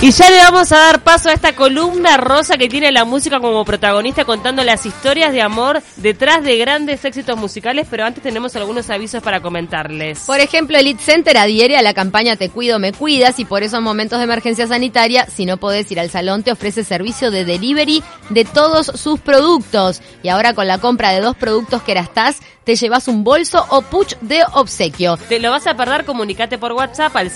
Y 0.00 0.12
ya 0.12 0.30
le 0.30 0.36
vamos 0.36 0.70
a 0.70 0.78
dar 0.78 1.02
paso 1.02 1.28
a 1.28 1.32
esta 1.32 1.56
columna 1.56 2.16
rosa 2.18 2.56
que 2.56 2.68
tiene 2.68 2.92
la 2.92 3.04
música 3.04 3.40
como 3.40 3.64
protagonista 3.64 4.24
contando 4.24 4.62
las 4.62 4.86
historias 4.86 5.32
de 5.32 5.42
amor 5.42 5.82
detrás 5.96 6.44
de 6.44 6.56
grandes 6.56 7.04
éxitos 7.04 7.36
musicales, 7.36 7.88
pero 7.90 8.04
antes 8.04 8.22
tenemos 8.22 8.54
algunos 8.54 8.90
avisos 8.90 9.20
para 9.24 9.40
comentarles. 9.40 10.20
Por 10.20 10.38
ejemplo, 10.38 10.78
Elite 10.78 11.02
Center 11.02 11.36
adhiere 11.36 11.76
a 11.76 11.82
la 11.82 11.94
campaña 11.94 12.36
Te 12.36 12.48
cuido, 12.48 12.78
me 12.78 12.92
cuidas 12.92 13.40
y 13.40 13.44
por 13.44 13.64
eso 13.64 13.78
en 13.78 13.82
momentos 13.82 14.20
de 14.20 14.24
emergencia 14.26 14.68
sanitaria, 14.68 15.26
si 15.26 15.46
no 15.46 15.56
podés 15.56 15.90
ir 15.90 15.98
al 15.98 16.10
salón, 16.10 16.44
te 16.44 16.52
ofrece 16.52 16.84
servicio 16.84 17.32
de 17.32 17.44
delivery 17.44 18.04
de 18.30 18.44
todos 18.44 18.86
sus 18.86 19.18
productos. 19.18 20.00
Y 20.22 20.28
ahora 20.28 20.54
con 20.54 20.68
la 20.68 20.78
compra 20.78 21.10
de 21.10 21.20
dos 21.20 21.36
productos 21.36 21.82
que 21.82 21.98
estás, 21.98 22.36
te 22.62 22.76
llevas 22.76 23.08
un 23.08 23.24
bolso 23.24 23.64
o 23.70 23.80
puch 23.80 24.14
de 24.20 24.42
obsequio. 24.52 25.16
Te 25.16 25.40
lo 25.40 25.50
vas 25.50 25.66
a 25.66 25.74
perder, 25.74 26.04
comunicate 26.04 26.58
por 26.58 26.72
WhatsApp 26.72 27.16
al 27.16 27.30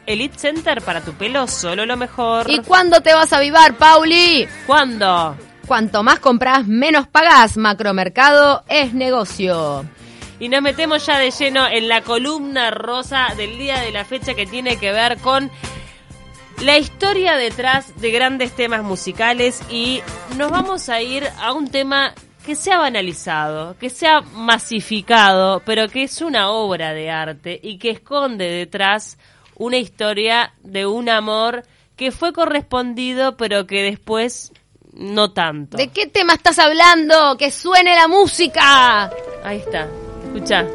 Elite 0.06 0.38
Center 0.38 0.82
para 0.82 1.00
tu 1.00 1.12
pelo, 1.12 1.46
solo 1.46 1.86
lo 1.86 1.96
mejor. 1.96 2.50
¿Y 2.50 2.60
cuándo 2.60 3.00
te 3.00 3.14
vas 3.14 3.32
a 3.32 3.38
avivar, 3.38 3.76
Pauli? 3.76 4.46
¿Cuándo? 4.66 5.36
Cuanto 5.66 6.02
más 6.02 6.18
compras, 6.18 6.66
menos 6.66 7.08
pagás. 7.08 7.56
Macromercado 7.56 8.64
es 8.68 8.92
negocio. 8.92 9.84
Y 10.40 10.48
nos 10.48 10.62
metemos 10.62 11.06
ya 11.06 11.18
de 11.18 11.30
lleno 11.30 11.66
en 11.66 11.88
la 11.88 12.02
columna 12.02 12.70
rosa 12.70 13.28
del 13.36 13.56
día 13.56 13.80
de 13.80 13.92
la 13.92 14.04
fecha 14.04 14.34
que 14.34 14.46
tiene 14.46 14.76
que 14.76 14.92
ver 14.92 15.18
con 15.18 15.50
la 16.62 16.78
historia 16.78 17.36
detrás 17.36 17.98
de 18.00 18.10
grandes 18.10 18.54
temas 18.54 18.82
musicales 18.82 19.62
y 19.70 20.02
nos 20.36 20.50
vamos 20.50 20.88
a 20.88 21.00
ir 21.02 21.24
a 21.40 21.52
un 21.52 21.68
tema 21.68 22.14
que 22.44 22.54
sea 22.54 22.78
banalizado, 22.78 23.76
que 23.78 23.88
sea 23.90 24.20
masificado, 24.20 25.62
pero 25.64 25.88
que 25.88 26.02
es 26.02 26.20
una 26.20 26.50
obra 26.50 26.92
de 26.92 27.10
arte 27.10 27.58
y 27.62 27.78
que 27.78 27.90
esconde 27.90 28.50
detrás 28.50 29.18
una 29.56 29.78
historia 29.78 30.52
de 30.62 30.86
un 30.86 31.08
amor 31.08 31.64
que 31.96 32.10
fue 32.10 32.32
correspondido, 32.32 33.36
pero 33.36 33.66
que 33.66 33.82
después 33.82 34.52
no 34.92 35.32
tanto. 35.32 35.76
¿De 35.76 35.88
qué 35.88 36.06
tema 36.06 36.34
estás 36.34 36.58
hablando? 36.58 37.36
¡Que 37.36 37.50
suene 37.50 37.94
la 37.94 38.08
música! 38.08 39.10
Ahí 39.44 39.58
está, 39.58 39.88
escucha. 40.24 40.66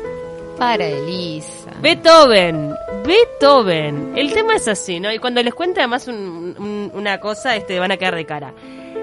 Para 0.57 0.85
Elisa. 0.85 1.71
Beethoven, 1.81 2.75
Beethoven. 3.05 4.13
El 4.17 4.33
tema 4.33 4.55
es 4.55 4.67
así, 4.67 4.99
¿no? 4.99 5.11
Y 5.11 5.19
cuando 5.19 5.41
les 5.41 5.53
cuente 5.53 5.79
además 5.79 6.07
una 6.07 7.19
cosa, 7.21 7.55
este, 7.55 7.79
van 7.79 7.91
a 7.93 7.97
quedar 7.97 8.15
de 8.15 8.25
cara. 8.25 8.53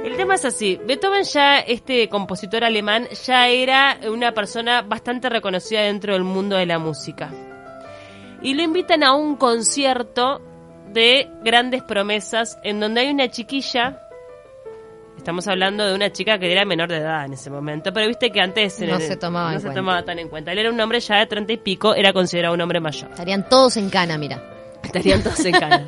El 0.05 0.17
tema 0.17 0.35
es 0.35 0.45
así. 0.45 0.79
Beethoven 0.87 1.25
ya, 1.25 1.59
este 1.59 2.09
compositor 2.09 2.63
alemán, 2.63 3.09
ya 3.25 3.49
era 3.49 3.99
una 4.09 4.33
persona 4.33 4.83
bastante 4.83 5.31
reconocida 5.31 5.81
dentro 5.81 6.13
del 6.13 6.25
mundo 6.25 6.57
de 6.57 6.67
la 6.67 6.79
música. 6.79 7.31
Y 8.43 8.55
lo 8.55 8.63
invitan 8.63 9.03
a 9.03 9.15
un 9.15 9.37
concierto 9.37 10.41
de 10.93 11.29
grandes 11.43 11.83
promesas 11.83 12.59
en 12.63 12.81
donde 12.81 13.03
hay 13.03 13.11
una 13.11 13.31
chiquilla. 13.31 14.03
Estamos 15.17 15.49
hablando 15.49 15.85
de 15.87 15.95
una 15.95 16.13
chica 16.13 16.39
que 16.39 16.53
era 16.53 16.65
menor 16.65 16.89
de 16.89 16.99
edad 16.99 17.25
en 17.25 17.33
ese 17.33 17.51
momento, 17.51 17.93
pero 17.93 18.07
viste 18.07 18.31
que 18.31 18.41
antes 18.41 18.81
no, 18.81 19.01
se, 19.01 19.17
tomaba, 19.17 19.53
no 19.53 19.61
se 19.61 19.71
tomaba 19.71 20.05
tan 20.05 20.19
en 20.19 20.29
cuenta. 20.29 20.53
Él 20.53 20.59
era 20.59 20.71
un 20.71 20.81
hombre 20.81 21.01
ya 21.01 21.19
de 21.19 21.27
treinta 21.27 21.53
y 21.53 21.57
pico, 21.57 21.95
era 21.95 22.13
considerado 22.13 22.55
un 22.55 22.61
hombre 22.61 22.81
mayor. 22.81 23.11
Estarían 23.11 23.49
todos 23.49 23.77
en 23.77 23.91
cana, 23.91 24.19
mira. 24.19 24.56
Estarían 24.83 25.23
todos 25.23 25.45
en 25.45 25.53
cana. 25.53 25.85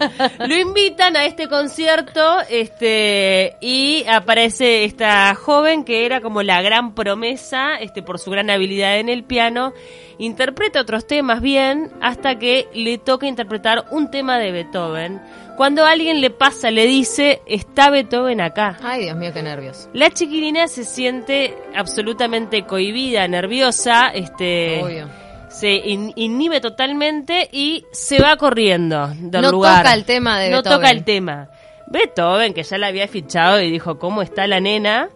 Lo 0.47 0.57
invitan 0.57 1.17
a 1.17 1.25
este 1.25 1.49
concierto 1.49 2.41
este 2.51 3.57
y 3.61 4.05
aparece 4.09 4.85
esta 4.85 5.35
joven 5.35 5.85
que 5.85 6.05
era 6.05 6.21
como 6.21 6.43
la 6.43 6.63
gran 6.63 6.95
promesa 6.95 7.77
este 7.77 8.03
por 8.03 8.19
su 8.19 8.31
gran 8.31 8.51
habilidad 8.51 8.99
en 8.99 9.09
el 9.09 9.25
piano. 9.25 9.73
Interpreta 10.19 10.81
otros 10.81 11.07
temas 11.07 11.41
bien 11.41 11.91
hasta 12.01 12.39
que 12.39 12.69
le 12.75 12.99
toca 12.99 13.27
interpretar 13.27 13.87
un 13.91 14.11
tema 14.11 14.39
de 14.39 14.51
Beethoven. 14.51 15.21
Cuando 15.57 15.85
alguien 15.85 16.21
le 16.21 16.31
pasa, 16.31 16.71
le 16.71 16.87
dice, 16.87 17.43
está 17.47 17.91
Beethoven 17.91 18.41
acá. 18.41 18.79
Ay, 18.83 19.05
Dios 19.05 19.17
mío, 19.17 19.33
qué 19.33 19.43
nervios. 19.43 19.89
La 19.93 20.11
chiquilina 20.11 20.69
se 20.69 20.85
siente 20.85 21.57
absolutamente 21.75 22.65
cohibida, 22.65 23.27
nerviosa, 23.27 24.09
este... 24.09 24.81
Obvio 24.83 25.28
se 25.49 25.75
inhibe 25.85 26.61
totalmente 26.61 27.49
y 27.51 27.85
se 27.91 28.21
va 28.21 28.37
corriendo 28.37 29.09
del 29.19 29.43
no 29.43 29.51
lugar. 29.51 29.79
No 29.79 29.83
toca 29.83 29.95
el 29.95 30.05
tema 30.05 30.39
de 30.39 30.51
No 30.51 30.57
Beethoven. 30.59 30.79
toca 30.79 30.91
el 30.91 31.05
tema. 31.05 31.51
Beethoven, 31.87 32.55
que 32.55 32.63
ya 32.63 32.79
la 32.79 32.89
había 32.89 33.09
fichado 33.09 33.61
y 33.61 33.71
dijo, 33.71 33.99
¿cómo 33.99 34.23
está 34.23 34.47
la 34.47 34.61
nena? 34.61 35.09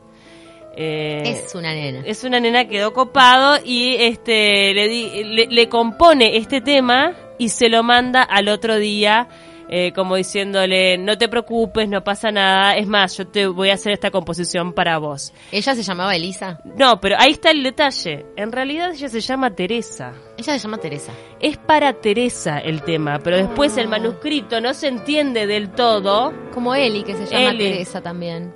Eh, 0.74 1.42
es 1.46 1.54
una 1.54 1.74
nena. 1.74 2.02
Es 2.06 2.24
una 2.24 2.40
nena, 2.40 2.66
quedó 2.66 2.94
copado 2.94 3.58
y 3.62 3.96
este 3.96 4.72
le, 4.72 5.46
le 5.46 5.68
compone 5.68 6.38
este 6.38 6.62
tema 6.62 7.12
y 7.38 7.50
se 7.50 7.68
lo 7.68 7.82
manda 7.82 8.22
al 8.22 8.48
otro 8.48 8.76
día 8.76 9.28
eh, 9.68 9.92
como 9.92 10.16
diciéndole, 10.16 10.98
no 10.98 11.16
te 11.18 11.28
preocupes, 11.28 11.88
no 11.88 12.02
pasa 12.04 12.30
nada, 12.30 12.76
es 12.76 12.86
más, 12.86 13.16
yo 13.16 13.26
te 13.26 13.46
voy 13.46 13.70
a 13.70 13.74
hacer 13.74 13.92
esta 13.92 14.10
composición 14.10 14.72
para 14.72 14.98
vos. 14.98 15.32
¿Ella 15.50 15.74
se 15.74 15.82
llamaba 15.82 16.14
Elisa? 16.14 16.60
No, 16.76 17.00
pero 17.00 17.16
ahí 17.18 17.32
está 17.32 17.50
el 17.50 17.62
detalle. 17.62 18.26
En 18.36 18.52
realidad 18.52 18.92
ella 18.92 19.08
se 19.08 19.20
llama 19.20 19.54
Teresa. 19.54 20.12
Ella 20.36 20.52
se 20.54 20.58
llama 20.58 20.78
Teresa. 20.78 21.12
Es 21.40 21.56
para 21.56 21.92
Teresa 21.94 22.58
el 22.58 22.82
tema, 22.82 23.18
pero 23.18 23.36
después 23.36 23.76
el 23.76 23.88
manuscrito 23.88 24.60
no 24.60 24.74
se 24.74 24.88
entiende 24.88 25.46
del 25.46 25.70
todo. 25.70 26.32
Como 26.52 26.74
Eli, 26.74 27.02
que 27.02 27.14
se 27.14 27.26
llama 27.26 27.56
Teresa 27.56 28.00
también. 28.00 28.54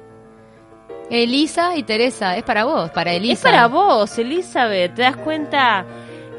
Elisa 1.10 1.76
y 1.76 1.84
Teresa, 1.84 2.36
es 2.36 2.42
para 2.42 2.64
vos, 2.64 2.90
para 2.90 3.12
Elisa. 3.12 3.32
Es 3.34 3.40
para 3.40 3.68
vos, 3.68 4.18
Elizabeth, 4.18 4.94
¿te 4.94 5.02
das 5.02 5.16
cuenta? 5.16 5.86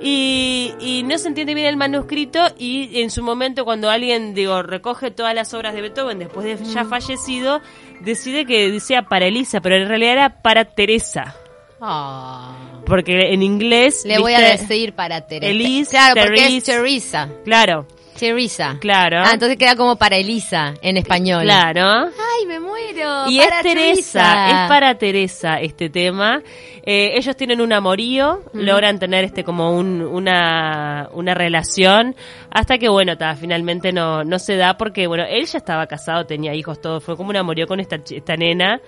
Y, 0.02 1.04
no 1.06 1.18
se 1.18 1.28
entiende 1.28 1.54
bien 1.54 1.68
el 1.68 1.78
manuscrito 1.78 2.40
y 2.58 3.02
en 3.02 3.10
su 3.10 3.24
momento 3.24 3.66
cuando 3.66 3.90
alguien, 3.90 4.34
digo, 4.34 4.62
recoge 4.62 5.12
todas 5.12 5.34
las 5.34 5.54
obras 5.54 5.74
de 5.74 5.82
Beethoven 5.82 6.20
después 6.20 6.46
de 6.46 6.66
ya 6.66 6.84
mm. 6.84 6.90
fallecido, 6.90 7.62
decide 8.02 8.46
que 8.46 8.80
sea 8.80 9.04
para 9.04 9.26
Elisa, 9.26 9.62
pero 9.62 9.76
en 9.76 9.88
realidad 9.88 10.14
era 10.14 10.42
para 10.42 10.66
Teresa. 10.66 11.36
Ah. 11.82 12.56
Porque 12.86 13.34
en 13.34 13.44
inglés... 13.44 14.04
Le 14.06 14.20
voy 14.20 14.34
a 14.34 14.40
decir 14.40 14.94
para 14.94 15.28
Teresa. 15.28 15.52
Elisa, 15.52 16.12
claro, 16.14 16.22
porque 16.22 16.58
es 16.58 16.64
Teresa. 16.64 17.30
Claro. 17.44 17.88
Teresa. 18.18 18.78
Claro. 18.80 19.22
Ah, 19.24 19.32
entonces 19.34 19.58
queda 19.58 19.76
como 19.76 19.96
para 19.96 20.18
Elisa 20.18 20.74
en 20.82 20.98
español. 20.98 21.44
Claro. 21.44 22.10
Ay, 22.10 22.46
me 22.48 22.60
muero. 22.60 23.30
Y 23.30 23.40
es 23.40 23.50
Teresa, 23.62 24.50
es 24.50 24.70
para 24.70 24.98
Teresa 24.98 25.60
este 25.60 25.90
tema. 25.90 26.42
Eh, 26.84 27.18
ellos 27.18 27.36
tienen 27.36 27.60
un 27.60 27.74
amorío, 27.74 28.44
logran 28.54 28.98
tener 28.98 29.26
este 29.26 29.44
como 29.44 29.78
un, 29.78 30.02
una, 30.02 31.10
una 31.12 31.34
relación, 31.34 32.16
hasta 32.50 32.78
que 32.78 32.88
bueno, 32.88 33.18
ta, 33.18 33.36
finalmente 33.36 33.92
no, 33.92 34.24
no 34.24 34.40
se 34.40 34.56
da 34.56 34.78
porque 34.78 35.06
bueno, 35.06 35.26
él 35.28 35.46
ya 35.46 35.58
estaba 35.58 35.86
casado, 35.88 36.26
tenía 36.26 36.56
hijos, 36.56 36.80
todo, 36.80 37.02
fue 37.02 37.18
como 37.18 37.32
un 37.32 37.36
amorío 37.36 37.68
con 37.68 37.82
esta, 37.82 37.98
esta 38.10 38.38
nena. 38.38 38.80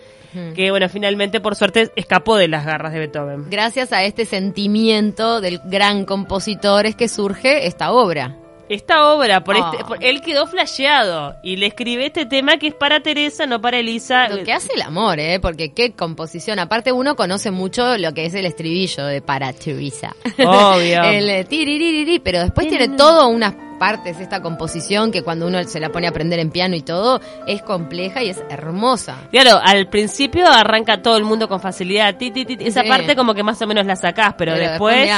Que 0.56 0.69
bueno, 0.69 0.88
finalmente 0.89 1.39
por 1.39 1.56
suerte 1.56 1.91
escapó 1.95 2.38
de 2.38 2.47
las 2.47 2.63
garras 2.63 2.94
de 2.94 3.00
Beethoven. 3.00 3.50
Gracias 3.50 3.91
a 3.91 4.03
este 4.03 4.25
sentimiento 4.25 5.41
del 5.41 5.59
gran 5.66 6.06
compositor 6.06 6.85
es 6.85 6.95
que 6.95 7.09
surge 7.09 7.66
esta 7.66 7.91
obra 7.91 8.38
esta 8.69 9.12
obra, 9.12 9.44
por 9.44 9.57
este, 9.57 9.78
ah. 9.84 9.96
él 10.00 10.22
quedó 10.22 10.46
flasheado 10.47 11.35
y 11.41 11.57
le 11.57 11.66
escribe 11.66 12.06
este 12.06 12.25
tema 12.25 12.57
que 12.57 12.68
es 12.68 12.75
para 12.75 13.02
Teresa, 13.02 13.46
no 13.47 13.59
para 13.59 13.80
Elisa. 13.80 14.30
Lo 14.30 14.44
que 14.44 14.53
hace 14.53 14.74
el 14.75 14.84
amor, 14.84 15.19
¿eh? 15.19 15.40
Porque 15.40 15.74
qué 15.74 15.94
composición. 15.94 16.59
Aparte 16.59 16.91
uno 16.91 17.16
conoce 17.16 17.52
mucho 17.52 17.97
lo 17.97 18.13
que 18.13 18.25
es 18.25 18.34
el 18.35 18.46
estribillo 18.46 19.06
de 19.06 19.22
para 19.22 19.53
Teresa. 19.53 20.16
Obvio. 20.38 21.03
el 21.03 21.47
tiriririri, 21.47 22.19
pero 22.19 22.41
después 22.41 22.68
tiene 22.68 22.90
todo 22.90 23.28
unas 23.28 23.56
partes 23.80 24.19
esta 24.19 24.41
composición 24.41 25.12
que 25.12 25.24
cuando 25.24 25.47
uno 25.47 25.63
se 25.63 25.80
la 25.80 25.90
pone 25.90 26.06
a 26.06 26.09
aprender 26.12 26.38
en 26.40 26.51
piano 26.51 26.75
y 26.75 26.81
todo 26.81 27.22
es 27.47 27.63
compleja 27.63 28.22
y 28.22 28.30
es 28.30 28.44
hermosa. 28.50 29.18
Claro, 29.31 29.59
al 29.63 29.88
principio 29.88 30.47
arranca 30.47 31.01
todo 31.01 31.18
el 31.18 31.24
mundo 31.24 31.47
con 31.47 31.59
facilidad, 31.59 32.16
esa 32.19 32.83
parte 32.83 33.16
como 33.16 33.33
que 33.33 33.42
más 33.42 33.60
o 33.62 33.68
menos 33.68 33.86
la 33.86 33.95
sacás, 33.95 34.36
pero, 34.38 34.54
después 34.54 35.10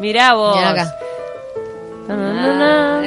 Mirá 0.00 0.34
vos. 0.34 0.56
acá. 0.56 0.96
Ah, 2.08 3.02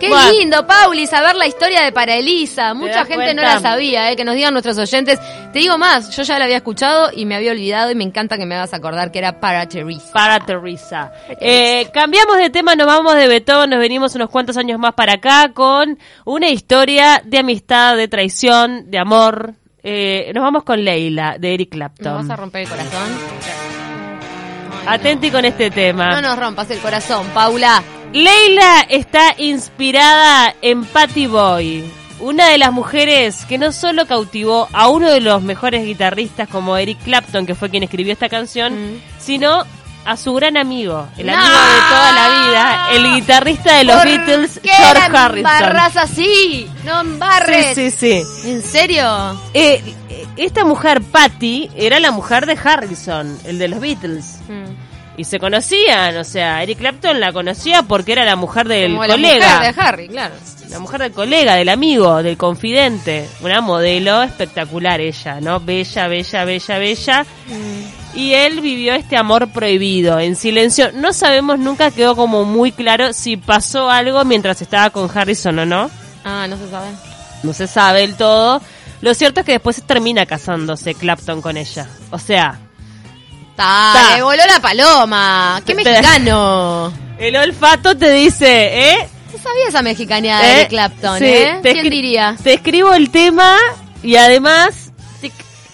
Qué 0.00 0.10
lindo, 0.38 0.66
Pauli, 0.66 1.06
saber 1.06 1.36
la 1.36 1.46
historia 1.46 1.82
de 1.82 1.92
Para 1.92 2.16
Elisa. 2.16 2.74
Mucha 2.74 3.04
gente 3.04 3.32
no 3.32 3.42
la 3.42 3.60
sabía, 3.60 4.10
eh, 4.10 4.16
que 4.16 4.24
nos 4.24 4.34
digan 4.34 4.52
nuestros 4.52 4.76
oyentes. 4.76 5.18
Te 5.52 5.60
digo 5.60 5.78
más, 5.78 6.14
yo 6.14 6.22
ya 6.22 6.38
la 6.38 6.44
había 6.44 6.56
escuchado 6.56 7.10
y 7.14 7.24
me 7.24 7.36
había 7.36 7.52
olvidado 7.52 7.90
y 7.90 7.94
me 7.94 8.04
encanta 8.04 8.36
que 8.36 8.44
me 8.44 8.54
hagas 8.56 8.74
acordar 8.74 9.10
que 9.10 9.18
era 9.20 9.40
Para 9.40 9.66
Teresa. 9.66 10.12
Para 10.12 10.40
Teresa. 10.40 11.12
Eh, 11.40 11.88
cambiamos 11.92 12.36
de 12.36 12.50
tema, 12.50 12.74
nos 12.74 12.86
vamos 12.86 13.14
de 13.14 13.28
Beethoven, 13.28 13.70
nos 13.70 13.78
venimos 13.78 14.14
unos 14.14 14.28
cuantos 14.30 14.56
años 14.56 14.78
más 14.78 14.94
para 14.94 15.14
acá 15.14 15.52
con 15.54 15.98
una 16.24 16.48
historia 16.48 17.22
de 17.24 17.38
amistad, 17.38 17.96
de 17.96 18.08
traición, 18.08 18.90
de 18.90 18.98
amor. 18.98 19.54
Eh, 19.82 20.32
nos 20.34 20.42
vamos 20.42 20.64
con 20.64 20.84
Leila, 20.84 21.36
de 21.38 21.54
Eric 21.54 21.70
Clapton. 21.70 22.12
¿Nos 22.12 22.28
vas 22.28 22.30
a 22.30 22.36
romper 22.36 22.62
el 22.62 22.68
corazón? 22.68 23.83
Atenti 24.86 25.30
con 25.30 25.44
este 25.44 25.70
tema. 25.70 26.10
No 26.10 26.22
nos 26.22 26.38
rompas 26.38 26.70
el 26.70 26.78
corazón, 26.78 27.26
Paula. 27.34 27.82
Leila 28.12 28.86
está 28.88 29.34
inspirada 29.38 30.54
en 30.62 30.84
Patty 30.84 31.26
Boy, 31.26 31.84
una 32.20 32.48
de 32.48 32.58
las 32.58 32.70
mujeres 32.70 33.44
que 33.46 33.58
no 33.58 33.72
solo 33.72 34.06
cautivó 34.06 34.68
a 34.72 34.88
uno 34.88 35.10
de 35.10 35.20
los 35.20 35.42
mejores 35.42 35.84
guitarristas 35.84 36.48
como 36.48 36.76
Eric 36.76 36.98
Clapton, 37.02 37.44
que 37.44 37.54
fue 37.54 37.70
quien 37.70 37.82
escribió 37.82 38.12
esta 38.12 38.28
canción, 38.28 38.94
mm. 38.94 39.00
sino 39.18 39.64
a 40.04 40.16
su 40.16 40.34
gran 40.34 40.56
amigo, 40.56 41.08
el 41.16 41.26
¡No! 41.26 41.32
amigo 41.32 41.50
de 41.50 41.80
toda 41.88 42.12
la 42.12 42.46
vida, 42.46 42.88
el 42.92 43.14
guitarrista 43.14 43.76
de 43.78 43.84
los 43.84 43.96
¿Por 43.96 44.06
Beatles, 44.06 44.60
qué 44.62 44.68
George 44.70 45.16
Harrison. 45.16 45.98
así? 45.98 46.70
No 46.84 47.00
embarres. 47.00 47.74
Sí, 47.74 47.90
sí, 47.90 48.22
sí. 48.22 48.50
¿En 48.50 48.62
serio? 48.62 49.40
Eh, 49.54 49.82
esta 50.36 50.64
mujer, 50.64 51.00
Patty, 51.02 51.70
era 51.76 52.00
la 52.00 52.10
mujer 52.10 52.46
de 52.46 52.58
Harrison, 52.62 53.38
el 53.44 53.58
de 53.58 53.68
los 53.68 53.80
Beatles. 53.80 54.38
Mm. 54.48 54.94
Y 55.16 55.24
se 55.24 55.38
conocían, 55.38 56.16
o 56.16 56.24
sea, 56.24 56.60
Eric 56.64 56.78
Clapton 56.78 57.20
la 57.20 57.32
conocía 57.32 57.82
porque 57.84 58.12
era 58.12 58.24
la 58.24 58.34
mujer 58.34 58.66
del 58.66 58.90
Como 58.92 59.06
la 59.06 59.14
colega. 59.14 59.58
mujer 59.58 59.74
de 59.74 59.80
Harry, 59.80 60.08
claro. 60.08 60.34
La 60.70 60.78
mujer 60.80 61.02
del 61.02 61.12
colega, 61.12 61.54
del 61.54 61.68
amigo, 61.68 62.20
del 62.22 62.36
confidente. 62.36 63.28
Una 63.40 63.60
modelo 63.60 64.22
espectacular 64.24 65.00
ella, 65.00 65.40
¿no? 65.40 65.60
Bella, 65.60 66.08
bella, 66.08 66.44
bella, 66.44 66.78
bella. 66.78 67.26
Mm. 67.46 68.16
Y 68.18 68.34
él 68.34 68.60
vivió 68.60 68.94
este 68.94 69.16
amor 69.16 69.48
prohibido, 69.52 70.18
en 70.18 70.34
silencio. 70.34 70.90
No 70.92 71.12
sabemos, 71.12 71.60
nunca 71.60 71.92
quedó 71.92 72.16
como 72.16 72.44
muy 72.44 72.72
claro 72.72 73.12
si 73.12 73.36
pasó 73.36 73.90
algo 73.90 74.24
mientras 74.24 74.62
estaba 74.62 74.90
con 74.90 75.08
Harrison 75.16 75.56
o 75.60 75.64
no. 75.66 75.90
Ah, 76.24 76.46
no 76.48 76.56
se 76.56 76.68
sabe. 76.68 76.88
No 77.44 77.52
se 77.52 77.66
sabe 77.68 78.00
del 78.00 78.16
todo. 78.16 78.60
Lo 79.04 79.12
cierto 79.12 79.40
es 79.40 79.46
que 79.46 79.52
después 79.52 79.82
termina 79.82 80.24
casándose 80.24 80.94
Clapton 80.94 81.42
con 81.42 81.58
ella. 81.58 81.86
O 82.10 82.18
sea, 82.18 82.58
Ta, 83.54 84.14
le 84.16 84.22
voló 84.22 84.42
la 84.46 84.60
paloma. 84.60 85.60
¡Qué 85.66 85.74
mexicano! 85.74 86.90
el 87.18 87.36
olfato 87.36 87.94
te 87.98 88.10
dice, 88.10 88.92
¿eh? 88.92 89.08
No 89.30 89.38
sabía 89.38 89.68
esa 89.68 89.82
mexicanidad 89.82 90.40
de 90.40 90.62
¿Eh? 90.62 90.68
Clapton, 90.68 91.18
Sí, 91.18 91.26
¿eh? 91.26 91.58
te 91.62 91.74
¿Quién 91.74 91.90
diría? 91.90 92.34
Te 92.42 92.54
escribo 92.54 92.94
el 92.94 93.10
tema 93.10 93.58
y 94.02 94.16
además 94.16 94.90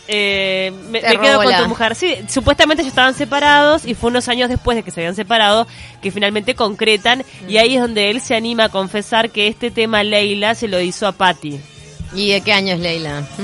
eh, 0.09 0.73
me, 0.91 1.01
quedo 1.01 1.41
con 1.41 1.57
tu 1.57 1.69
mujer. 1.69 1.95
Sí, 1.95 2.17
supuestamente 2.29 2.83
ellos 2.83 2.91
estaban 2.91 3.15
separados 3.15 3.87
y 3.87 3.95
fue 3.95 4.11
unos 4.11 4.27
años 4.27 4.49
después 4.49 4.75
de 4.75 4.83
que 4.83 4.91
se 4.91 5.03
habían 5.03 5.15
separado 5.15 5.69
que 6.03 6.11
finalmente 6.11 6.57
concretan 6.57 7.23
y 7.49 7.59
ahí 7.59 7.77
es 7.77 7.81
donde 7.81 8.11
él 8.11 8.21
se 8.21 8.35
anima 8.35 8.65
a 8.65 8.69
confesar 8.71 9.31
que 9.31 9.47
este 9.47 9.71
tema 9.71 10.03
Leila 10.03 10.57
se 10.57 10.67
lo 10.67 10.81
hizo 10.81 11.07
a 11.07 11.13
Patty. 11.13 11.61
¿Y 12.15 12.33
de 12.33 12.41
qué 12.41 12.53
año 12.53 12.75
es 12.75 12.81
Leila? 12.81 13.27